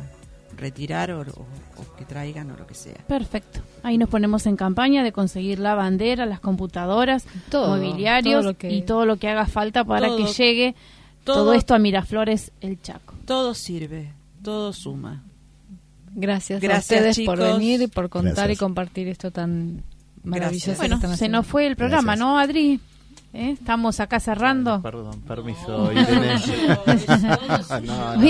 [0.59, 2.95] retirar o, o- o que traigan o lo que sea.
[3.07, 3.61] Perfecto.
[3.83, 8.57] Ahí nos ponemos en campaña de conseguir la bandera, las computadoras, Todo, mobiliarios todo lo
[8.57, 10.75] que- y todo lo que haga falta para Todo- que llegue
[11.23, 13.15] todo, todo- esto a Miraflores, el Chaco.
[13.25, 14.11] Todo sirve,
[14.43, 15.23] todo suma.
[16.15, 18.57] Gracias, Gracias, a ustedes por venir y por contar Gracias.
[18.57, 19.83] y compartir esto tan
[20.23, 20.75] maravilloso.
[20.77, 21.37] Bueno, se haciendo.
[21.37, 22.27] nos fue el programa, Gracias.
[22.27, 22.79] ¿no, Adri?
[23.31, 23.51] ¿Eh?
[23.51, 24.81] Estamos acá cerrando.
[24.81, 25.91] Perdón, permiso.
[27.69, 28.21] Ah, no, no,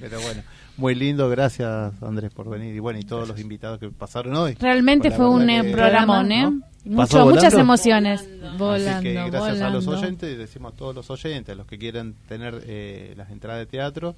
[0.00, 0.42] pero bueno.
[0.78, 4.54] Muy lindo, gracias Andrés por venir y bueno, y todos los invitados que pasaron hoy.
[4.60, 6.42] Realmente fue un eh, programón, ¿eh?
[6.44, 6.50] ¿no?
[6.84, 8.26] Mucho- ¿Pasó muchas emociones.
[8.56, 11.78] Volando, Así que gracias a los oyentes, decimos a todos los oyentes, a los que
[11.78, 14.14] quieran tener eh, las entradas de teatro,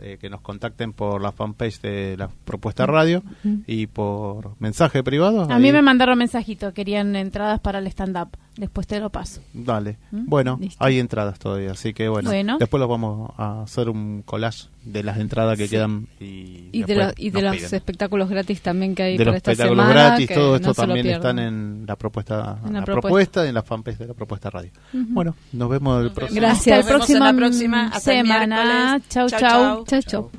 [0.00, 3.22] eh, que nos contacten por la fanpage de la propuesta radio
[3.66, 5.42] y por mensaje privado.
[5.50, 5.72] A mí ahí.
[5.72, 8.28] me mandaron mensajito, querían entradas para el stand-up.
[8.56, 9.40] Después te lo paso.
[9.52, 9.98] Dale.
[10.12, 10.26] ¿Mm?
[10.28, 10.84] Bueno, Listo.
[10.84, 12.56] hay entradas todavía, así que bueno, Bueno.
[12.58, 16.94] después los vamos a hacer un collage de las entradas que quedan y, Y de,
[16.94, 17.74] los y de nos los piden.
[17.74, 20.06] espectácuos gratis también que hay de para los esta espectáculos semana.
[20.08, 23.00] gratis, todo esto no lo también están en la propuesta, En la la propuesta.
[23.08, 24.70] propuesta y en la fanpage de la propuesta radio.
[24.92, 26.40] Bueno, nos vemos el próximo.
[26.40, 26.76] Gracias.
[26.78, 27.86] Nos vemos en próximo la próxima.
[27.88, 29.00] Hasta semana.
[29.08, 29.28] chau.
[29.28, 29.84] chau.
[29.84, 30.30] Chau, chau.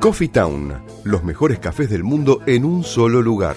[0.00, 0.72] Coffee Town,
[1.04, 3.56] los mejores cafés del mundo en un solo lugar.